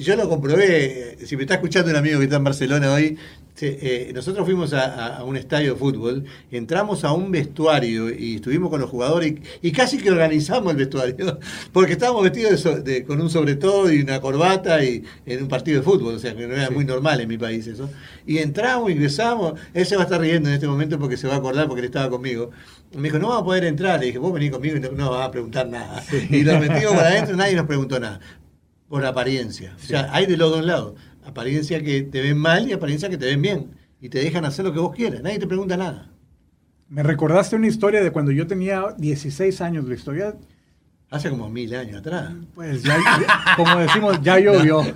yo 0.00 0.14
lo 0.16 0.28
comprobé, 0.28 1.16
si 1.24 1.36
me 1.36 1.42
está 1.42 1.54
escuchando 1.54 1.90
un 1.90 1.96
amigo 1.96 2.18
que 2.18 2.24
está 2.24 2.36
en 2.36 2.44
Barcelona 2.44 2.92
hoy, 2.92 3.16
Sí, 3.58 3.66
eh, 3.80 4.12
nosotros 4.14 4.44
fuimos 4.46 4.72
a, 4.72 5.16
a- 5.16 5.24
un 5.24 5.36
estadio 5.36 5.72
de 5.72 5.78
fútbol, 5.80 6.24
entramos 6.52 7.02
a 7.02 7.10
un 7.12 7.32
vestuario 7.32 8.08
y 8.08 8.36
estuvimos 8.36 8.70
con 8.70 8.80
los 8.80 8.88
jugadores 8.88 9.32
y, 9.62 9.68
y 9.68 9.72
casi 9.72 9.98
que 9.98 10.12
organizamos 10.12 10.70
el 10.70 10.76
vestuario, 10.76 11.40
porque 11.72 11.94
estábamos 11.94 12.22
vestidos 12.22 12.52
de 12.52 12.58
so- 12.58 12.80
de- 12.80 13.04
con 13.04 13.20
un 13.20 13.28
sobre 13.28 13.56
todo 13.56 13.90
y 13.92 14.00
una 14.00 14.20
corbata 14.20 14.84
y 14.84 15.02
en 15.26 15.42
un 15.42 15.48
partido 15.48 15.78
de 15.78 15.82
fútbol, 15.82 16.14
o 16.14 16.18
sea 16.20 16.36
que 16.36 16.46
no 16.46 16.54
era 16.54 16.70
muy 16.70 16.84
normal 16.84 17.20
en 17.20 17.26
mi 17.28 17.36
país 17.36 17.66
eso. 17.66 17.90
Y 18.24 18.38
entramos, 18.38 18.92
ingresamos, 18.92 19.54
él 19.74 19.84
se 19.86 19.96
va 19.96 20.02
a 20.02 20.04
estar 20.04 20.20
riendo 20.20 20.48
en 20.50 20.54
este 20.54 20.68
momento 20.68 20.96
porque 21.00 21.16
se 21.16 21.26
va 21.26 21.34
a 21.34 21.38
acordar 21.38 21.66
porque 21.66 21.80
él 21.80 21.86
estaba 21.86 22.08
conmigo. 22.10 22.50
Me 22.96 23.02
dijo, 23.08 23.18
no 23.18 23.26
vamos 23.28 23.42
a 23.42 23.44
poder 23.44 23.64
entrar. 23.64 23.98
Le 23.98 24.06
dije, 24.06 24.18
vos 24.18 24.32
venís 24.32 24.52
conmigo 24.52 24.76
y 24.76 24.80
no, 24.80 24.92
no 24.92 25.10
vas 25.10 25.26
a 25.26 25.30
preguntar 25.32 25.66
nada. 25.68 26.00
Y 26.30 26.44
lo 26.44 26.60
metimos 26.60 26.94
para 26.94 27.08
adentro 27.08 27.34
y 27.34 27.36
nadie 27.38 27.56
nos 27.56 27.66
preguntó 27.66 27.98
nada. 27.98 28.20
Por 28.88 29.04
apariencia. 29.04 29.74
O 29.82 29.84
sea, 29.84 30.08
hay 30.12 30.24
de 30.26 30.36
los 30.38 30.50
dos 30.50 30.64
lados. 30.64 30.94
Apariencia 31.28 31.82
que 31.82 32.02
te 32.02 32.20
ven 32.22 32.38
mal 32.38 32.68
y 32.68 32.72
apariencia 32.72 33.08
que 33.08 33.18
te 33.18 33.26
ven 33.26 33.42
bien. 33.42 33.70
Y 34.00 34.08
te 34.08 34.18
dejan 34.20 34.44
hacer 34.44 34.64
lo 34.64 34.72
que 34.72 34.78
vos 34.80 34.94
quieras. 34.94 35.22
Nadie 35.22 35.38
te 35.38 35.46
pregunta 35.46 35.76
nada. 35.76 36.10
Me 36.88 37.02
recordaste 37.02 37.54
una 37.56 37.66
historia 37.66 38.00
de 38.02 38.10
cuando 38.10 38.32
yo 38.32 38.46
tenía 38.46 38.94
16 38.96 39.60
años. 39.60 39.86
La 39.86 39.94
historia, 39.94 40.34
Hace 41.10 41.30
como 41.30 41.48
mil 41.48 41.74
años 41.74 41.98
atrás. 42.00 42.32
pues 42.54 42.82
ya, 42.82 42.98
como 43.56 43.78
decimos, 43.78 44.20
ya 44.22 44.38
llovió. 44.40 44.82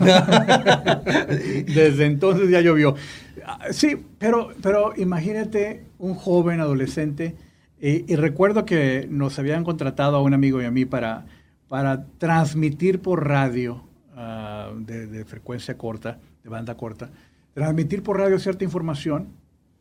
Desde 1.66 2.05
entonces 2.07 2.51
ya 2.51 2.61
llovió. 2.61 2.95
Ah, 3.47 3.66
Sí, 3.73 3.97
pero, 4.18 4.51
pero 4.62 4.92
imagínate 4.97 5.85
un 5.99 6.14
joven 6.14 6.61
adolescente. 6.61 7.35
eh, 7.81 8.05
y 8.07 8.16
recuerdo 8.16 8.64
que 8.64 9.07
nos 9.11 9.38
habían 9.38 9.64
contratado 9.64 10.16
a 10.16 10.23
un 10.23 10.35
amigo 10.35 10.61
y 10.62 10.64
a 10.66 10.71
mí 10.71 10.85
para, 10.85 11.27
para 11.68 12.07
transmitir 12.18 13.01
por 13.01 13.27
radio 13.27 13.83
ah, 14.16 14.70
de, 14.77 15.07
de 15.07 15.25
frecuencia 15.25 15.77
corta, 15.77 16.18
de 16.42 16.48
banda 16.51 16.75
corta, 16.77 17.11
transmitir 17.55 18.03
por 18.03 18.18
radio 18.18 18.38
cierta 18.38 18.64
información 18.64 19.29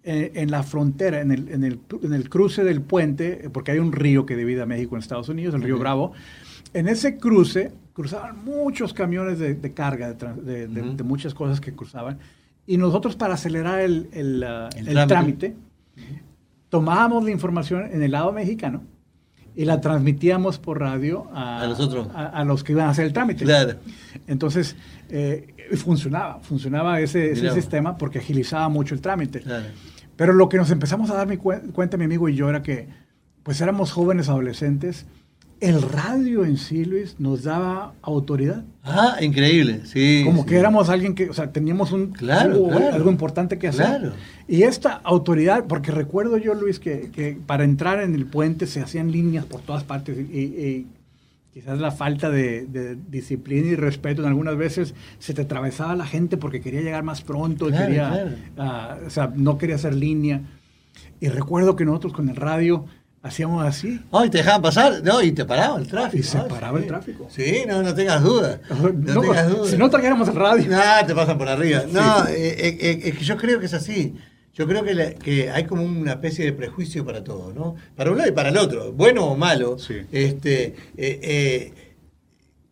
eh, 0.03 0.31
en 0.35 0.49
la 0.51 0.63
frontera, 0.63 1.21
en 1.21 1.31
el, 1.31 1.49
en, 1.49 1.63
el, 1.63 1.79
en 2.03 2.13
el 2.13 2.29
cruce 2.29 2.63
del 2.63 2.81
puente, 2.81 3.45
eh, 3.45 3.49
porque 3.49 3.71
hay 3.71 3.79
un 3.79 3.91
río 3.91 4.25
que 4.25 4.35
divide 4.35 4.61
a 4.61 4.65
México 4.65 4.95
en 4.95 5.01
Estados 5.01 5.29
Unidos, 5.29 5.53
el 5.55 5.61
río 5.61 5.77
Bravo. 5.77 6.13
En 6.73 6.87
ese 6.87 7.17
cruce 7.17 7.71
cruzaban 7.93 8.43
muchos 8.43 8.93
camiones 8.93 9.37
de, 9.39 9.53
de 9.55 9.73
carga, 9.73 10.13
de, 10.13 10.67
de- 10.67 11.03
muchas 11.03 11.33
cosas 11.33 11.59
que 11.61 11.73
cruzaban. 11.73 12.17
Y 12.65 12.77
nosotros 12.77 13.15
para 13.15 13.33
acelerar 13.35 13.79
el, 13.81 14.07
el, 14.13 14.43
ah, 14.43 14.69
El 14.75 14.87
el 14.87 15.07
trámite. 15.07 15.07
trámite, 15.07 15.55
tomábamos 16.69 17.23
la 17.23 17.31
información 17.31 17.85
en 17.91 18.01
el 18.01 18.11
lado 18.11 18.31
mexicano 18.31 18.83
y 19.55 19.65
la 19.65 19.81
transmitíamos 19.81 20.57
por 20.59 20.79
radio 20.79 21.27
a, 21.33 21.61
A 21.63 21.67
nosotros. 21.67 22.07
a, 22.13 22.27
a 22.27 22.43
los 22.45 22.63
que 22.63 22.71
iban 22.71 22.87
a 22.87 22.91
hacer 22.91 23.05
el 23.05 23.13
trámite. 23.13 23.43
Claro. 23.43 23.73
Entonces, 24.27 24.75
eh, 25.09 25.53
funcionaba, 25.75 26.39
funcionaba 26.39 26.99
ese, 27.01 27.35
sistema 27.53 27.97
porque 27.97 28.19
agilizaba 28.19 28.69
mucho 28.69 28.95
el 28.95 29.01
trámite. 29.01 29.41
Claro. 29.41 29.65
Pero 30.15 30.33
lo 30.33 30.49
que 30.49 30.57
nos 30.57 30.71
empezamos 30.71 31.09
a 31.09 31.15
dar 31.15 31.27
mi 31.27 31.37
cuen- 31.37 31.71
cuenta, 31.71 31.97
mi 31.97 32.05
amigo 32.05 32.29
y 32.29 32.35
yo, 32.35 32.49
era 32.49 32.61
que 32.61 32.87
pues 33.43 33.59
éramos 33.61 33.91
jóvenes 33.91 34.29
adolescentes. 34.29 35.05
El 35.61 35.81
radio 35.83 36.43
en 36.43 36.57
sí, 36.57 36.83
Luis, 36.85 37.15
nos 37.19 37.43
daba 37.43 37.93
autoridad. 38.01 38.63
Ah, 38.83 39.17
increíble. 39.21 39.81
Sí. 39.85 40.23
Como 40.25 40.41
sí. 40.41 40.49
que 40.49 40.57
éramos 40.57 40.89
alguien 40.89 41.13
que, 41.13 41.29
o 41.29 41.33
sea, 41.33 41.51
teníamos 41.51 41.91
un, 41.91 42.07
Claro, 42.13 42.51
algo, 42.53 42.69
claro. 42.69 42.95
algo 42.95 43.11
importante 43.11 43.59
que 43.59 43.67
hacer. 43.67 43.85
Claro. 43.85 44.13
Y 44.47 44.63
esta 44.63 44.93
autoridad, 45.03 45.65
porque 45.67 45.91
recuerdo 45.91 46.37
yo, 46.37 46.55
Luis, 46.55 46.79
que, 46.79 47.11
que 47.11 47.37
para 47.45 47.63
entrar 47.63 48.01
en 48.01 48.15
el 48.15 48.25
puente 48.25 48.65
se 48.65 48.81
hacían 48.81 49.11
líneas 49.11 49.45
por 49.45 49.61
todas 49.61 49.83
partes 49.83 50.17
y, 50.17 50.39
y 50.41 50.87
quizás 51.53 51.79
la 51.79 51.91
falta 51.91 52.29
de, 52.31 52.65
de 52.65 52.97
disciplina 53.09 53.67
y 53.67 53.75
respeto 53.75 54.23
en 54.23 54.29
algunas 54.29 54.57
veces 54.57 54.95
se 55.19 55.33
te 55.35 55.43
atravesaba 55.43 55.95
la 55.95 56.07
gente 56.07 56.37
porque 56.37 56.61
quería 56.61 56.81
llegar 56.81 57.03
más 57.03 57.21
pronto, 57.21 57.67
Claro, 57.67 57.85
quería, 57.85 58.09
claro. 58.09 58.31
ah, 58.57 58.97
o 59.05 59.09
sea, 59.11 59.31
no 59.35 59.59
quería 59.59 59.75
hacer 59.75 59.93
línea. 59.93 60.41
Y 61.19 61.27
recuerdo 61.27 61.75
que 61.75 61.85
nosotros 61.85 62.13
con 62.13 62.29
el 62.29 62.35
radio 62.35 62.85
hacíamos 63.23 63.63
así. 63.65 63.99
Ay, 64.11 64.29
te 64.29 64.39
dejaban 64.39 64.61
pasar, 64.61 65.01
no, 65.03 65.21
y 65.21 65.31
te 65.31 65.45
paraba 65.45 65.79
el 65.79 65.87
tráfico. 65.87 66.17
Y 66.19 66.23
se 66.23 66.37
Ah, 66.37 66.47
paraba 66.47 66.77
sí. 66.77 66.83
el 66.83 66.87
tráfico. 66.87 67.27
Sí, 67.29 67.63
no, 67.67 67.83
no 67.83 67.93
tengas 67.93 68.23
dudas. 68.23 68.59
No, 68.69 68.89
No, 68.91 69.21
tengas 69.21 69.49
dudas. 69.49 69.69
si 69.69 69.77
no 69.77 69.89
trajéramos 69.89 70.27
el 70.27 70.35
radio. 70.35 70.69
Nah, 70.69 71.05
te 71.05 71.13
pasan 71.15 71.37
por 71.37 71.47
arriba. 71.49 71.83
No, 71.91 72.27
eh, 72.27 72.33
eh, 72.57 72.77
eh, 72.81 73.01
es 73.05 73.17
que 73.17 73.23
yo 73.23 73.37
creo 73.37 73.59
que 73.59 73.65
es 73.67 73.73
así. 73.73 74.15
Yo 74.53 74.67
creo 74.67 74.83
que, 74.83 74.93
la- 74.93 75.13
que 75.13 75.49
hay 75.49 75.63
como 75.65 75.83
una 75.83 76.11
especie 76.13 76.43
de 76.43 76.51
prejuicio 76.51 77.05
para 77.05 77.23
todo, 77.23 77.53
¿no? 77.53 77.75
Para 77.95 78.11
un 78.11 78.17
lado 78.17 78.29
y 78.29 78.33
para 78.33 78.49
el 78.49 78.57
otro, 78.57 78.91
bueno 78.91 79.25
o 79.25 79.37
malo. 79.37 79.77
Sí. 79.79 79.95
Este, 80.11 80.75
eh, 80.97 81.73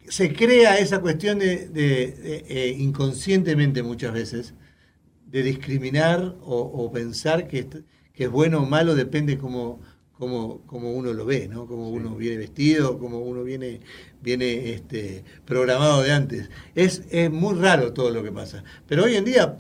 se 0.10 0.34
crea 0.34 0.78
esa 0.80 1.00
cuestión 1.00 1.40
de, 1.40 1.68
de- 1.70 2.44
de, 2.48 2.76
inconscientemente 2.80 3.84
muchas 3.84 4.12
veces 4.14 4.54
de 5.28 5.44
discriminar 5.44 6.36
o, 6.42 6.58
o 6.62 6.92
pensar 6.92 7.48
que, 7.48 7.68
que 8.14 8.24
es 8.24 8.30
bueno 8.30 8.64
o 8.64 8.66
malo 8.66 8.96
depende 8.96 9.38
como, 9.38 9.80
como, 10.20 10.60
como 10.68 10.92
uno 10.92 11.14
lo 11.14 11.26
ve, 11.26 11.48
¿no? 11.48 11.66
Como 11.66 11.90
uno 11.90 12.16
viene 12.16 12.38
vestido, 12.38 13.00
como 13.00 13.20
uno 13.20 13.42
viene, 13.44 13.80
viene 14.22 14.74
este, 14.74 15.24
programado 15.46 16.04
de 16.04 16.12
antes. 16.12 16.50
Es, 16.76 17.04
es 17.10 17.32
muy 17.32 17.56
raro 17.56 17.94
todo 17.94 18.12
lo 18.12 18.22
que 18.22 18.32
pasa. 18.32 18.64
Pero 18.86 19.06
hoy 19.06 19.16
en 19.16 19.24
día 19.24 19.56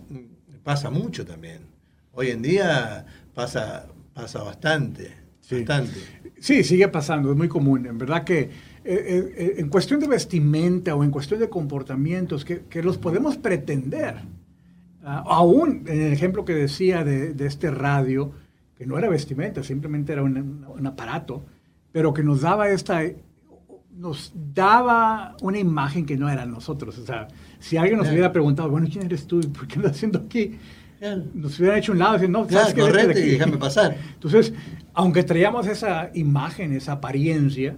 pasa 0.63 0.89
mucho 0.89 1.25
también. 1.25 1.61
Hoy 2.11 2.31
en 2.31 2.41
día 2.41 3.05
pasa, 3.33 3.87
pasa 4.13 4.43
bastante. 4.43 5.13
Sí. 5.39 5.63
Bastante. 5.63 6.01
Sí, 6.39 6.65
sigue 6.65 6.89
pasando, 6.89 7.31
es 7.31 7.37
muy 7.37 7.47
común. 7.47 7.85
En 7.85 7.97
verdad 7.97 8.25
que 8.25 8.41
eh, 8.41 8.49
eh, 8.83 9.33
eh, 9.37 9.55
en 9.59 9.69
cuestión 9.69 10.01
de 10.01 10.07
vestimenta 10.07 10.93
o 10.93 11.05
en 11.05 11.11
cuestión 11.11 11.39
de 11.39 11.47
comportamientos 11.47 12.43
que, 12.43 12.63
que 12.69 12.83
los 12.83 12.97
podemos 12.97 13.37
pretender, 13.37 14.15
ah, 15.03 15.23
aún 15.25 15.85
en 15.87 16.01
el 16.01 16.11
ejemplo 16.11 16.43
que 16.43 16.53
decía 16.53 17.05
de, 17.05 17.33
de 17.33 17.47
este 17.47 17.71
radio, 17.71 18.33
que 18.79 18.87
no 18.87 18.97
era 18.97 19.09
vestimenta, 19.09 19.61
simplemente 19.61 20.13
era 20.13 20.23
un, 20.23 20.65
un- 20.65 20.87
aparato, 20.87 21.43
pero 21.91 22.13
que 22.13 22.23
nos 22.23 22.39
daba 22.41 22.69
esta, 22.69 23.01
nos 23.91 24.31
daba 24.33 25.35
una 25.41 25.59
imagen 25.59 26.05
que 26.05 26.15
no 26.17 26.29
era 26.29 26.45
nosotros. 26.45 26.97
O 26.97 27.05
sea, 27.05 27.27
si 27.59 27.75
alguien 27.77 27.97
nos 27.97 28.05
Claro. 28.05 28.13
hubiera 28.15 28.31
preguntado, 28.31 28.69
bueno, 28.69 28.87
¿quién 28.89 29.05
eres 29.05 29.27
tú? 29.27 29.41
¿Por 29.51 29.67
qué 29.67 29.75
andas 29.75 29.91
haciendo 29.91 30.19
aquí? 30.19 30.57
Claro. 30.97 31.23
Nos 31.33 31.59
hubieran 31.59 31.79
hecho 31.79 31.91
un 31.91 31.99
lado 31.99 32.11
y 32.15 32.17
decir, 32.19 32.29
no, 32.29 32.47
Claro, 32.47 32.67
¿sabes 32.67 32.73
qué? 32.73 32.81
De 32.81 32.87
correte 32.87 33.19
y 33.19 33.23
aquí". 33.23 33.31
déjame 33.31 33.57
pasar. 33.57 33.97
Entonces, 34.13 34.53
aunque 34.93 35.23
traíamos 35.23 35.67
esa 35.67 36.09
imagen, 36.13 36.71
esa 36.73 36.93
apariencia, 36.93 37.75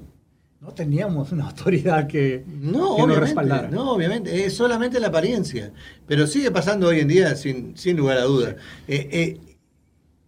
no 0.60 0.70
teníamos 0.70 1.32
una 1.32 1.46
autoridad 1.50 2.06
que, 2.06 2.44
No, 2.48 2.96
que 2.98 3.08
nos 3.08 3.18
respaldara. 3.18 3.70
no, 3.72 3.92
obviamente, 3.92 4.46
es 4.46 4.54
solamente 4.56 5.00
la 5.00 5.08
apariencia. 5.08 5.72
Pero 6.06 6.28
sigue 6.28 6.52
pasando 6.52 6.88
hoy 6.90 7.00
en 7.00 7.08
día 7.08 7.36
sin, 7.36 7.76
sin 7.76 7.98
lugar 7.98 8.20
a 8.20 8.24
dudas. 8.24 8.56
Eh, 8.88 9.10
eh, 9.12 9.40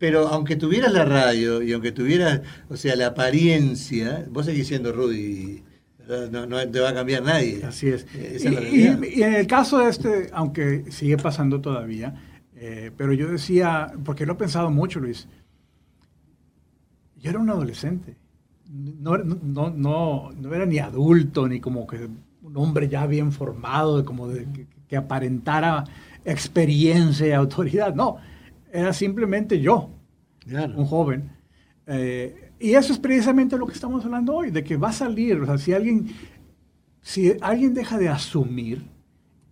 pero 0.04 0.28
aunque 0.28 0.58
tuvieras 0.58 0.92
la 0.92 1.06
radio 1.06 1.62
y 1.62 1.72
aunque 1.72 1.94
tuvieras, 1.94 2.42
o 2.70 2.76
sea, 2.76 2.94
la 2.98 3.08
apariencia, 3.08 4.26
vos 4.30 4.46
seguís 4.46 4.68
siendo 4.68 4.92
Rudy, 4.92 5.64
no, 6.30 6.46
no 6.46 6.58
te 6.70 6.82
va 6.82 6.90
a 6.90 6.94
cambiar 6.94 7.24
nadie. 7.24 7.64
Así 7.64 7.88
es. 7.88 8.06
Eh, 8.14 8.32
Y, 8.34 8.36
esa 8.36 8.50
es 8.50 8.54
la 8.56 8.60
realidad. 8.60 9.00
y- 9.02 9.20
y 9.20 9.24
en 9.24 9.34
el 9.36 9.48
caso 9.48 9.78
de 9.78 9.90
este, 9.90 10.30
aunque 10.34 10.92
sigue 10.92 11.16
pasando 11.16 11.62
todavía, 11.62 12.22
eh, 12.54 12.92
pero 12.98 13.14
yo 13.14 13.30
decía, 13.30 13.94
porque 14.04 14.26
lo 14.26 14.34
he 14.34 14.36
pensado 14.36 14.70
mucho, 14.72 15.00
Luis, 15.00 15.26
yo 17.22 17.30
era 17.30 17.40
un 17.40 17.50
adolescente. 17.50 18.18
No, 18.70 19.18
no, 19.20 19.70
no, 19.70 20.32
no 20.36 20.54
era 20.54 20.66
ni 20.66 20.80
adulto, 20.80 21.48
ni 21.48 21.62
como 21.62 21.88
que 21.88 22.10
un 22.42 22.58
hombre 22.58 22.90
ya 22.90 23.06
bien 23.08 23.32
formado, 23.32 24.04
como 24.04 24.28
de, 24.28 24.44
que, 24.52 24.68
que 24.90 24.98
aparentara 24.98 25.86
experiencia 26.26 27.26
y 27.26 27.32
autoridad. 27.32 27.96
No, 27.96 28.18
era 28.74 28.92
simplemente 28.92 29.60
yo. 29.62 29.90
Claro. 30.46 30.74
un 30.78 30.86
joven. 30.86 31.32
Eh, 31.88 32.52
y 32.60 32.72
eso 32.74 32.92
es 32.92 33.00
precisamente 33.00 33.58
lo 33.58 33.66
que 33.66 33.74
estamos 33.74 34.04
hablando 34.04 34.34
hoy, 34.36 34.52
de 34.52 34.62
que 34.64 34.76
va 34.76 34.90
a 34.90 34.94
salir, 34.94 35.40
o 35.40 35.46
sea, 35.46 35.58
si 35.58 35.72
alguien, 35.74 36.08
si 37.02 37.34
alguien 37.42 37.74
deja 37.74 37.98
de 37.98 38.10
asumir 38.10 38.86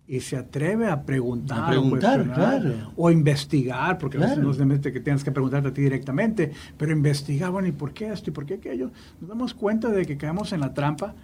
y 0.06 0.20
se 0.20 0.36
atreve 0.36 0.88
a 0.88 1.02
preguntar, 1.04 1.64
A 1.64 1.68
preguntar, 1.68 2.20
o, 2.20 2.24
claro. 2.34 2.92
o 2.96 3.10
investigar, 3.10 3.96
porque 3.96 4.18
a 4.18 4.20
veces 4.20 4.34
Claro. 4.38 4.54
no 4.64 4.74
es 4.74 4.82
de 4.82 4.92
que 4.92 5.00
tengas 5.00 5.24
que 5.24 5.30
preguntarte 5.32 5.68
a 5.68 5.72
ti 5.72 5.80
directamente, 5.82 6.52
pero 6.76 6.92
investigar, 6.92 7.50
bueno, 7.50 7.68
¿y 7.68 7.72
por 7.72 7.94
qué 7.94 8.08
esto 8.12 8.28
y 8.28 8.32
por 8.32 8.44
qué 8.44 8.54
aquello? 8.54 8.90
Nos 9.20 9.28
damos 9.30 9.54
cuenta 9.54 9.88
de 9.88 10.04
que 10.04 10.16
caemos 10.18 10.52
en 10.52 10.60
la 10.60 10.74
trampa 10.74 11.14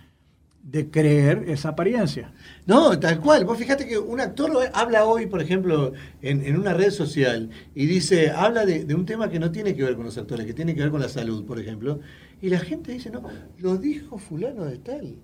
de 0.71 0.91
creer 0.91 1.45
esa 1.49 1.71
apariencia. 1.71 2.33
No, 2.67 2.99
tal 3.01 3.21
cual. 3.21 3.45
Vos 3.47 3.57
fíjate 3.57 3.87
que 3.87 3.99
un 3.99 4.21
actor 4.21 4.51
habla 4.75 5.05
hoy, 5.07 5.27
por 5.27 5.41
ejemplo, 5.41 5.93
en, 6.21 6.45
en 6.45 6.59
una 6.59 6.75
red 6.75 6.91
social 6.91 7.49
y 7.75 7.87
dice, 7.87 8.31
habla 8.31 8.67
de, 8.67 8.85
de 8.85 8.95
un 8.95 9.07
tema 9.07 9.31
que 9.31 9.39
no 9.39 9.51
tiene 9.51 9.75
que 9.75 9.83
ver 9.83 9.97
con 9.97 10.05
los 10.05 10.19
actores, 10.19 10.45
que 10.47 10.53
tiene 10.53 10.75
que 10.75 10.83
ver 10.83 10.91
con 10.91 11.01
la 11.01 11.09
salud, 11.09 11.45
por 11.47 11.59
ejemplo, 11.59 12.01
y 12.43 12.51
la 12.51 12.59
gente 12.59 12.93
dice, 12.93 13.11
no, 13.11 13.23
lo 13.59 13.77
dijo 13.79 14.19
fulano 14.19 14.65
de 14.67 14.79
tal. 14.79 15.17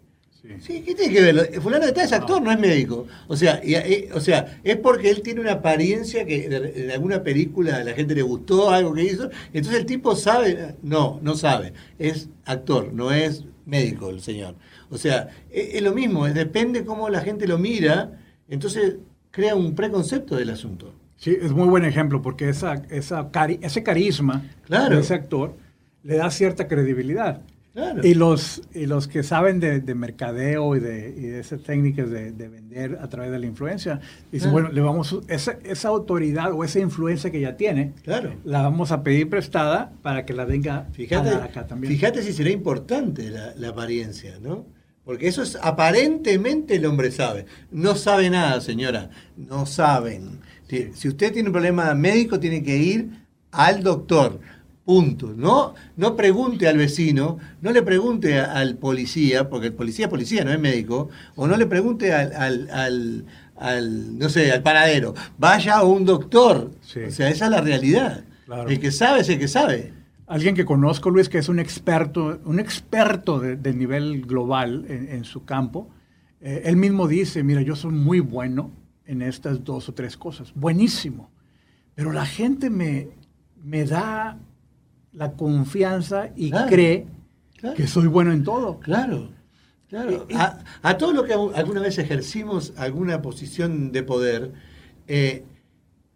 Sí, 0.61 0.83
¿qué 0.83 0.95
tiene 0.95 1.13
que 1.15 1.23
ver? 1.23 1.61
Fulano 1.63 1.87
de 1.87 1.93
tal 1.93 2.05
es 2.05 2.13
actor, 2.13 2.43
no, 2.43 2.53
es 2.53 2.59
médico. 2.59 3.07
O 3.29 3.35
sea, 3.37 3.63
y- 3.65 3.75
y- 3.77 4.09
o 4.13 4.21
sea, 4.21 4.61
es 4.63 4.77
porque 4.77 5.09
él 5.09 5.23
tiene 5.23 5.41
una 5.41 5.53
apariencia 5.53 6.27
que 6.27 6.45
en 6.47 6.91
alguna 6.91 7.23
película 7.23 7.77
a 7.77 7.85
la 7.85 7.93
gente 7.95 8.15
le 8.15 8.21
gustó, 8.21 8.71
algo 8.71 8.93
que 8.93 9.05
hizo. 9.05 9.31
Entonces 9.55 9.81
el 9.81 9.87
tipo 9.87 10.15
sabe, 10.15 10.75
no, 10.83 11.19
no 11.23 11.35
sabe. 11.35 11.73
Es 11.99 12.29
actor, 12.45 12.93
no 12.93 13.11
es 13.11 13.45
médico 13.67 14.11
el 14.11 14.21
señor. 14.21 14.55
O 14.91 14.99
sea, 14.99 15.29
e, 15.51 15.73
es, 15.75 15.83
lo 15.83 15.93
mismo, 15.95 16.27
es- 16.27 16.35
depende 16.35 16.85
cómo 16.85 17.09
la 17.09 17.21
gente 17.21 17.47
lo 17.47 17.59
mira, 17.59 18.13
entonces 18.49 18.97
crea 19.31 19.55
un 19.55 19.75
preconcepto 19.75 20.37
del 20.37 20.51
asunto. 20.51 20.93
Sí, 21.17 21.37
es 21.41 21.53
muy 21.53 21.69
buen 21.69 21.85
ejemplo 21.85 22.21
porque 22.23 22.49
esa, 22.49 22.75
esa 22.91 23.31
cari- 23.33 23.59
ese 23.63 23.83
carisma 23.83 24.45
Claro. 24.67 24.97
de 24.97 25.01
ese 25.03 25.15
actor 25.15 25.57
le 26.03 26.17
da 26.17 26.31
cierta 26.31 26.69
credibilidad. 26.69 27.41
Claro. 27.75 28.07
Y 28.07 28.15
los, 28.15 28.63
y 28.73 28.87
los 28.87 29.09
que 29.09 29.25
saben 29.25 29.59
de, 29.59 29.81
de 29.81 29.95
mercadeo 29.97 30.77
y 30.77 30.81
de, 30.81 31.09
y 31.17 31.23
de 31.23 31.41
esas 31.41 31.61
técnicas 31.63 32.09
de, 32.09 32.31
de 32.31 32.49
vender 32.49 32.99
a 33.03 33.09
través 33.09 33.33
de 33.33 33.39
la 33.41 33.47
influencia, 33.47 34.01
dicen, 34.31 34.51
Claro. 34.51 34.53
bueno, 34.53 34.69
le 34.73 34.81
vamos, 34.81 35.19
esa, 35.27 35.59
esa 35.65 35.89
autoridad 35.89 36.53
o 36.53 36.63
esa 36.63 36.79
influencia 36.79 37.33
que 37.33 37.41
ya 37.41 37.57
tiene, 37.57 37.93
Claro. 38.05 38.35
la 38.45 38.63
vamos 38.63 38.93
a 38.93 39.03
pedir 39.03 39.29
prestada 39.29 39.93
para 40.03 40.25
que 40.25 40.33
la 40.35 40.45
venga 40.45 40.87
Fíjate, 40.93 41.31
a 41.31 41.45
acá 41.45 41.67
también. 41.67 41.93
fíjate 41.93 42.23
si 42.23 42.33
será 42.33 42.51
importante 42.51 43.29
la, 43.29 43.55
la 43.57 43.71
apariencia, 43.71 44.39
¿no? 44.41 44.67
Porque 45.05 45.27
eso 45.29 45.43
es 45.43 45.59
aparentemente 45.61 46.77
el 46.77 46.87
hombre 46.87 47.11
sabe. 47.11 47.45
No 47.71 47.95
sabe 47.95 48.31
nada, 48.31 48.61
señora. 48.61 49.11
No 49.37 49.67
saben. 49.67 50.41
Si, 50.69 50.93
si 50.95 51.09
usted 51.09 51.33
tiene 51.33 51.49
un 51.49 51.53
problema 51.53 51.93
médico, 51.95 52.41
tiene 52.41 52.63
que 52.63 52.77
ir 52.77 53.11
al 53.51 53.83
doctor. 53.83 54.41
Punto. 54.85 55.33
No, 55.35 55.75
no 55.97 56.15
pregunte 56.15 56.69
al 56.69 56.77
vecino, 56.77 57.39
no 57.63 57.73
le 57.73 57.83
pregunte 57.83 58.39
a- 58.39 58.53
al 58.53 58.77
policía, 58.77 59.49
porque 59.49 59.69
el 59.69 59.73
policía 59.73 60.07
es 60.07 60.11
policía, 60.11 60.45
no 60.45 60.53
es 60.53 60.61
médico, 60.61 61.09
o 61.37 61.47
no 61.47 61.57
le 61.57 61.67
pregunte 61.67 62.13
al, 62.13 62.33
al- 62.35 62.71
al- 62.71 63.25
al, 63.57 64.19
no 64.19 64.29
sé, 64.29 64.53
al 64.53 64.63
panadero. 64.63 65.15
Vaya 65.39 65.77
a 65.79 65.85
un 65.85 66.05
doctor. 66.05 66.71
Sí. 66.83 67.01
O 67.01 67.11
sea, 67.11 67.31
esa 67.31 67.47
es 67.47 67.51
la 67.51 67.61
realidad. 67.63 68.25
Claro. 68.45 68.69
El 68.69 68.79
que 68.79 68.91
sabe 68.93 69.21
es 69.21 69.29
el 69.31 69.39
que 69.39 69.49
sabe. 69.49 69.95
Alguien 70.27 70.55
que 70.55 70.65
conozco, 70.67 71.09
Luis, 71.11 71.29
que 71.31 71.39
es 71.39 71.49
un 71.49 71.59
experto, 71.61 72.41
un 72.45 72.59
experto 72.61 73.39
de, 73.41 73.57
de 73.57 73.73
nivel 73.73 74.23
global 74.27 74.85
en, 74.89 75.09
en 75.09 75.25
su 75.25 75.45
campo, 75.45 75.89
eh, 76.41 76.63
él 76.67 76.77
mismo 76.77 77.09
dice, 77.09 77.43
mira, 77.43 77.63
yo 77.63 77.75
soy 77.77 77.93
muy 77.93 78.21
bueno 78.21 78.71
en 79.07 79.23
estas 79.23 79.65
dos 79.65 79.89
o 79.89 79.95
tres 79.95 80.17
cosas, 80.19 80.53
buenísimo, 80.55 81.31
pero 81.95 82.11
la 82.13 82.25
gente 82.27 82.69
me, 82.71 83.09
me 83.63 83.85
da 83.85 84.39
la 85.15 85.33
confianza 85.33 86.31
y 86.37 86.51
Claro, 86.51 86.69
cree 86.69 87.07
claro. 87.57 87.77
que 87.77 87.87
soy 87.87 88.07
bueno 88.09 88.33
en 88.33 88.45
todo. 88.45 88.81
Claro, 88.81 89.31
claro. 89.89 90.27
A, 90.35 90.59
a 90.83 90.99
todo 90.99 91.13
lo 91.13 91.25
que 91.25 91.33
alguna 91.33 91.81
vez 91.81 91.99
ejercimos 91.99 92.73
alguna 92.77 93.23
posición 93.23 93.93
de 93.93 94.03
poder, 94.03 94.53
eh, 95.07 95.45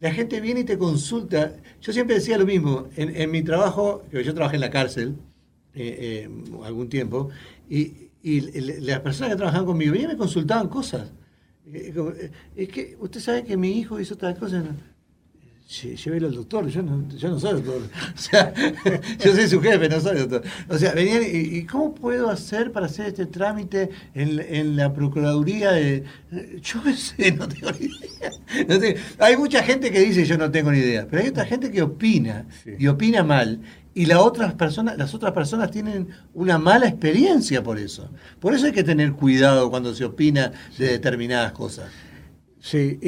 la 0.01 0.13
gente 0.13 0.41
viene 0.41 0.61
y 0.61 0.65
te 0.65 0.79
consulta. 0.79 1.53
Yo 1.81 1.93
siempre 1.93 2.17
decía 2.17 2.39
lo 2.39 2.47
mismo, 2.47 2.89
en, 2.97 3.15
en 3.17 3.31
mi 3.31 3.43
trabajo, 3.43 4.05
yo 4.13 4.35
trabajé 4.35 4.57
en 4.57 4.61
la 4.61 4.71
cárcel 4.71 5.17
eh, 5.75 6.27
eh, 6.27 6.65
algún 6.65 6.89
tiempo, 6.89 7.31
y, 7.69 8.09
las 8.81 9.01
personas 9.01 9.31
que 9.31 9.37
trabajaban 9.37 9.65
conmigo 9.65 9.93
venían 9.93 10.11
y 10.11 10.15
me 10.15 10.19
consultaban 10.19 10.69
cosas. 10.69 11.13
Eh, 11.67 11.95
eh, 11.97 12.31
es 12.57 12.69
que 12.69 12.97
usted 13.01 13.21
sabe 13.21 13.45
que 13.45 13.57
mi 13.57 13.79
hijo 13.79 13.99
hizo 14.01 14.17
tal 14.17 14.37
cosa. 14.37 14.65
No, 15.71 15.91
llévelo 15.95 16.29
al 16.29 16.35
doctor, 16.35 16.67
yo 16.69 16.83
no, 16.83 17.07
yo 17.17 17.29
no 17.29 17.39
soy 17.39 17.61
doctor. 17.61 17.83
O 18.15 18.19
sea, 18.19 18.55
yo 19.25 19.35
soy 19.35 19.49
su 19.49 19.61
jefe, 19.61 19.89
no 19.89 20.01
soy 20.01 20.19
doctor. 20.21 20.43
O 20.69 20.79
sea, 20.79 20.93
venían 20.95 21.23
y, 21.23 21.59
y 21.59 21.65
¿cómo 21.67 21.95
puedo 21.95 22.31
hacer 22.31 22.73
para 22.73 22.87
hacer 22.87 23.07
este 23.07 23.27
trámite 23.27 23.91
en, 24.15 24.41
en 24.41 24.77
la 24.77 24.93
Procuraduría 24.95 25.73
de... 25.73 26.05
Yo 26.63 26.83
qué 26.83 26.95
sé, 26.95 27.33
no 27.33 27.47
tengo 27.47 27.71
ni 27.73 27.87
idea. 27.87 28.31
No 28.67 28.79
tengo- 28.79 28.99
hay 29.19 29.37
mucha 29.37 29.63
gente 29.63 29.91
que 29.91 30.01
dice 30.01 30.25
yo 30.25 30.39
no 30.39 30.51
tengo 30.51 30.73
ni 30.73 30.79
idea, 30.79 31.07
pero 31.09 31.23
hay 31.23 31.29
otra 31.29 31.45
gente 31.45 31.71
que 31.71 31.83
opina 31.83 32.47
Sí. 32.65 32.71
y 32.79 32.87
opina 32.87 33.23
mal. 33.23 33.61
Y 33.95 34.07
la 34.07 34.21
otras 34.23 34.55
personas, 34.55 34.97
las 34.97 35.13
otras 35.13 35.33
personas 35.33 35.71
tienen 35.71 36.09
una 36.33 36.57
mala 36.57 36.87
experiencia 36.89 37.63
por 37.63 37.79
eso. 37.79 38.09
Por 38.41 38.55
eso 38.55 38.67
hay 38.67 38.73
que 38.73 38.85
tener 38.85 39.13
cuidado 39.13 39.69
cuando 39.71 39.95
se 39.95 40.05
opina 40.07 40.51
de 40.79 40.87
determinadas 40.89 41.53
cosas. 41.53 41.91
Sí, 42.61 42.99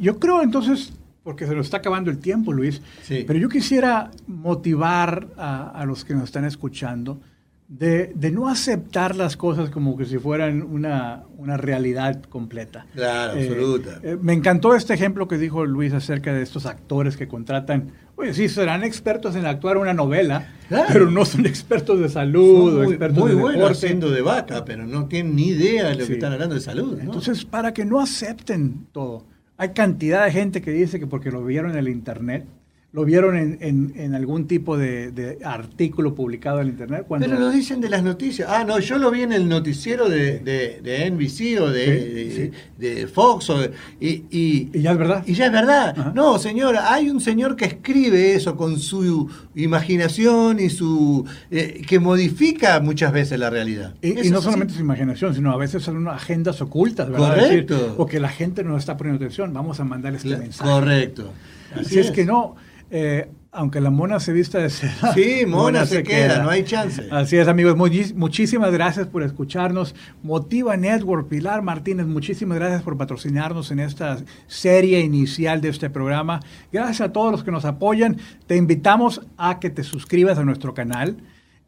yo 0.00 0.18
creo 0.18 0.42
entonces, 0.42 0.92
porque 1.28 1.46
se 1.46 1.54
nos 1.54 1.66
está 1.66 1.76
acabando 1.76 2.10
el 2.10 2.20
tiempo, 2.20 2.54
Luis, 2.54 2.80
Sí. 3.02 3.22
pero 3.26 3.38
yo 3.38 3.50
quisiera 3.50 4.10
motivar 4.26 5.28
a, 5.36 5.68
a 5.78 5.84
los 5.84 6.02
que 6.06 6.14
nos 6.14 6.24
están 6.24 6.46
escuchando 6.46 7.20
de, 7.68 8.12
de 8.14 8.30
no 8.30 8.48
aceptar 8.48 9.14
las 9.14 9.36
cosas 9.36 9.68
como 9.68 9.94
que 9.94 10.06
si 10.06 10.16
fueran 10.16 10.62
una, 10.62 11.24
una 11.36 11.58
realidad 11.58 12.22
completa. 12.22 12.86
Claro, 12.94 13.38
Eh, 13.38 13.46
absoluta. 13.46 14.00
eh, 14.02 14.16
me 14.22 14.32
encantó 14.32 14.74
este 14.74 14.94
ejemplo 14.94 15.28
que 15.28 15.36
dijo 15.36 15.66
Luis 15.66 15.92
acerca 15.92 16.32
de 16.32 16.40
estos 16.42 16.64
actores 16.64 17.18
que 17.18 17.28
contratan. 17.28 17.90
Oye, 18.16 18.32
sí, 18.32 18.48
serán 18.48 18.82
expertos 18.82 19.36
en 19.36 19.44
actuar 19.44 19.76
una 19.76 19.92
novela, 19.92 20.46
Claro. 20.68 20.86
pero 20.90 21.10
no 21.10 21.26
son 21.26 21.44
expertos 21.44 22.00
de 22.00 22.08
salud 22.08 22.70
Son 22.70 22.80
o 22.80 22.82
muy, 22.84 22.92
expertos 22.94 23.18
muy 23.18 23.28
de 23.32 23.34
buenos 23.36 23.60
deporte. 23.60 23.86
haciendo 23.86 24.10
de 24.10 24.22
vaca, 24.22 24.64
pero 24.64 24.86
no 24.86 25.04
tienen 25.08 25.36
ni 25.36 25.48
idea 25.48 25.88
de 25.90 25.94
lo 25.96 26.00
Sí. 26.00 26.06
que 26.06 26.12
están 26.14 26.32
hablando 26.32 26.54
de 26.54 26.62
salud. 26.62 26.96
¿no? 26.96 27.02
Entonces, 27.02 27.44
para 27.44 27.74
que 27.74 27.84
no 27.84 28.00
acepten 28.00 28.86
todo. 28.92 29.26
Hay 29.60 29.70
cantidad 29.72 30.24
de 30.24 30.30
gente 30.30 30.62
que 30.62 30.70
dice 30.70 31.00
que 31.00 31.08
porque 31.08 31.32
lo 31.32 31.44
vieron 31.44 31.72
en 31.72 31.78
el 31.78 31.88
Internet, 31.88 32.46
lo 32.90 33.04
vieron 33.04 33.36
en, 33.36 33.58
en- 33.60 33.92
en 33.96 34.14
algún 34.14 34.46
tipo 34.46 34.78
de, 34.78 35.12
de 35.12 35.38
artículo 35.44 36.14
publicado 36.14 36.62
en 36.62 36.68
Internet. 36.68 37.04
Cuando, 37.06 37.26
Pero 37.26 37.38
lo 37.38 37.50
dicen 37.50 37.82
de 37.82 37.90
las 37.90 38.02
noticias. 38.02 38.48
Ah, 38.50 38.64
no, 38.64 38.78
yo 38.78 38.96
lo 38.96 39.10
vi 39.10 39.20
en 39.22 39.32
el 39.34 39.46
noticiero 39.46 40.08
de, 40.08 40.38
de, 40.38 40.80
de 40.82 41.10
NBC 41.10 41.60
o 41.60 41.68
de, 41.68 42.50
Sí, 42.80 43.06
Fox. 43.12 43.50
O 43.50 43.58
de- 43.58 43.72
y, 44.00 44.24
y, 44.30 44.70
y 44.72 44.80
ya 44.80 44.92
es 44.92 44.98
verdad. 44.98 45.22
y 45.26 45.34
ya 45.34 45.46
es 45.46 45.52
verdad. 45.52 45.94
Ajá. 45.98 46.12
No, 46.14 46.38
señora, 46.38 46.92
hay 46.92 47.10
un 47.10 47.20
señor 47.20 47.56
que 47.56 47.66
escribe 47.66 48.34
eso 48.34 48.56
con 48.56 48.78
su 48.80 49.28
imaginación 49.54 50.58
y 50.58 50.70
su. 50.70 51.26
eh, 51.50 51.82
que 51.86 51.98
modifica 51.98 52.80
muchas 52.80 53.12
veces 53.12 53.38
la 53.38 53.50
realidad. 53.50 53.94
Y, 54.02 54.12
no 54.30 54.38
sí. 54.38 54.44
solamente 54.44 54.72
su 54.74 54.80
imaginación, 54.80 55.34
sino 55.34 55.52
a 55.52 55.56
veces 55.58 55.82
son 55.82 55.98
unas 55.98 56.16
agendas 56.16 56.60
ocultas, 56.62 57.10
¿verdad? 57.10 57.34
Correcto. 57.34 57.74
Decir, 57.74 57.92
o 57.98 58.06
que 58.06 58.18
la 58.18 58.28
gente 58.30 58.64
no 58.64 58.76
está 58.78 58.96
poniendo 58.96 59.22
atención, 59.22 59.52
vamos 59.52 59.78
a 59.78 59.84
mandar 59.84 60.14
este 60.14 60.30
La- 60.30 60.38
mensaje. 60.38 60.70
Correcto. 60.70 61.32
Así 61.74 61.98
es. 61.98 62.10
que 62.10 62.24
no, 62.24 62.56
eh, 62.90 63.30
aunque 63.50 63.80
la 63.80 63.90
mona 63.90 64.20
se 64.20 64.32
vista 64.32 64.58
de 64.58 64.70
seda. 64.70 65.12
Sí, 65.14 65.44
mona 65.46 65.86
se 65.86 66.02
queda, 66.02 66.42
no 66.42 66.50
hay 66.50 66.64
chance. 66.64 67.08
Así 67.10 67.36
es, 67.36 67.48
amigos. 67.48 67.76
Muchísimas 67.76 68.72
gracias 68.72 69.06
por 69.06 69.22
escucharnos. 69.22 69.94
Motiva 70.22 70.76
Network, 70.76 71.28
Pilar 71.28 71.62
Martínez, 71.62 72.06
muchísimas 72.06 72.58
gracias 72.58 72.82
por 72.82 72.96
patrocinarnos 72.96 73.70
en 73.70 73.80
esta 73.80 74.18
serie 74.46 75.00
inicial 75.00 75.60
de 75.60 75.70
este 75.70 75.90
programa. 75.90 76.40
Gracias 76.72 77.00
a 77.00 77.12
todos 77.12 77.32
los 77.32 77.42
que 77.42 77.50
nos 77.50 77.64
apoyan. 77.64 78.18
Te 78.46 78.56
invitamos 78.56 79.22
a 79.36 79.58
que 79.58 79.70
te 79.70 79.82
suscribas 79.82 80.38
a 80.38 80.44
nuestro 80.44 80.74
canal. 80.74 81.16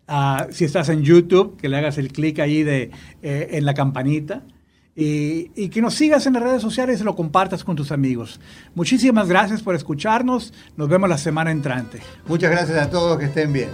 Ah, 0.07 0.49
si 0.51 0.65
estás 0.65 0.89
en 0.89 1.03
YouTube, 1.03 1.57
que 1.57 1.69
le 1.69 1.77
hagas 1.77 1.97
el 1.97 2.13
clic 2.13 2.41
ahí 2.41 2.63
de, 2.63 2.91
eh, 3.23 3.49
en 3.53 3.65
la 3.65 3.75
campanita. 3.75 4.43
Y, 4.97 5.69
que 5.69 5.81
nos 5.81 5.95
sigas 5.95 6.27
en 6.27 6.35
las 6.35 6.43
redes 6.43 6.61
sociales 6.61 7.01
y 7.01 7.05
lo 7.05 7.17
compartas 7.17 7.65
con 7.65 7.77
tus 7.77 7.93
amigos. 7.93 8.41
Muchísimas 8.75 9.29
gracias 9.29 9.63
por 9.63 9.75
escucharnos. 9.75 10.53
Nos 10.77 10.89
vemos 10.89 11.09
la 11.09 11.17
semana 11.17 11.51
entrante. 11.51 12.01
Muchas 12.27 12.51
gracias 12.51 12.79
a 12.79 12.91
todos, 12.91 13.19
que 13.19 13.27
estén 13.27 13.53
bien. 13.53 13.71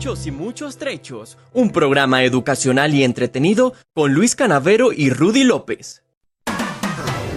Dichos, 0.00 0.20
hechos 0.20 0.26
y 0.26 0.30
muchos 0.30 0.78
trechos. 0.78 1.38
Un 1.52 1.70
programa 1.72 2.24
educacional 2.24 2.94
y 2.94 3.04
entretenido 3.04 3.74
con 3.94 4.14
Luis 4.14 4.34
Canavero 4.34 4.92
y 4.92 5.10
Rudy 5.10 5.44
López. 5.44 6.02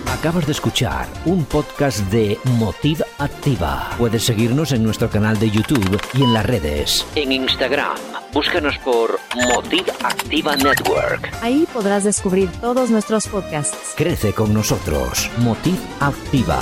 Acabas 0.07 0.45
de 0.45 0.53
escuchar 0.53 1.07
un 1.25 1.43
podcast 1.43 1.99
de 2.09 2.37
Motiv 2.57 3.03
Activa. 3.19 3.89
Puedes 3.97 4.23
seguirnos 4.23 4.71
en 4.71 4.81
nuestro 4.81 5.09
canal 5.09 5.37
de 5.37 5.49
YouTube 5.49 5.99
y 6.13 6.23
en 6.23 6.31
las 6.31 6.45
redes. 6.45 7.05
En 7.15 7.33
Instagram, 7.33 7.97
búscanos 8.31 8.77
por 8.77 9.19
Motiv 9.35 9.83
Activa 10.01 10.55
Network. 10.55 11.29
Ahí 11.41 11.67
podrás 11.73 12.05
descubrir 12.05 12.49
todos 12.61 12.89
nuestros 12.89 13.27
podcasts. 13.27 13.93
Crece 13.97 14.31
con 14.31 14.53
nosotros. 14.53 15.29
Motiv 15.39 15.77
Activa. 15.99 16.61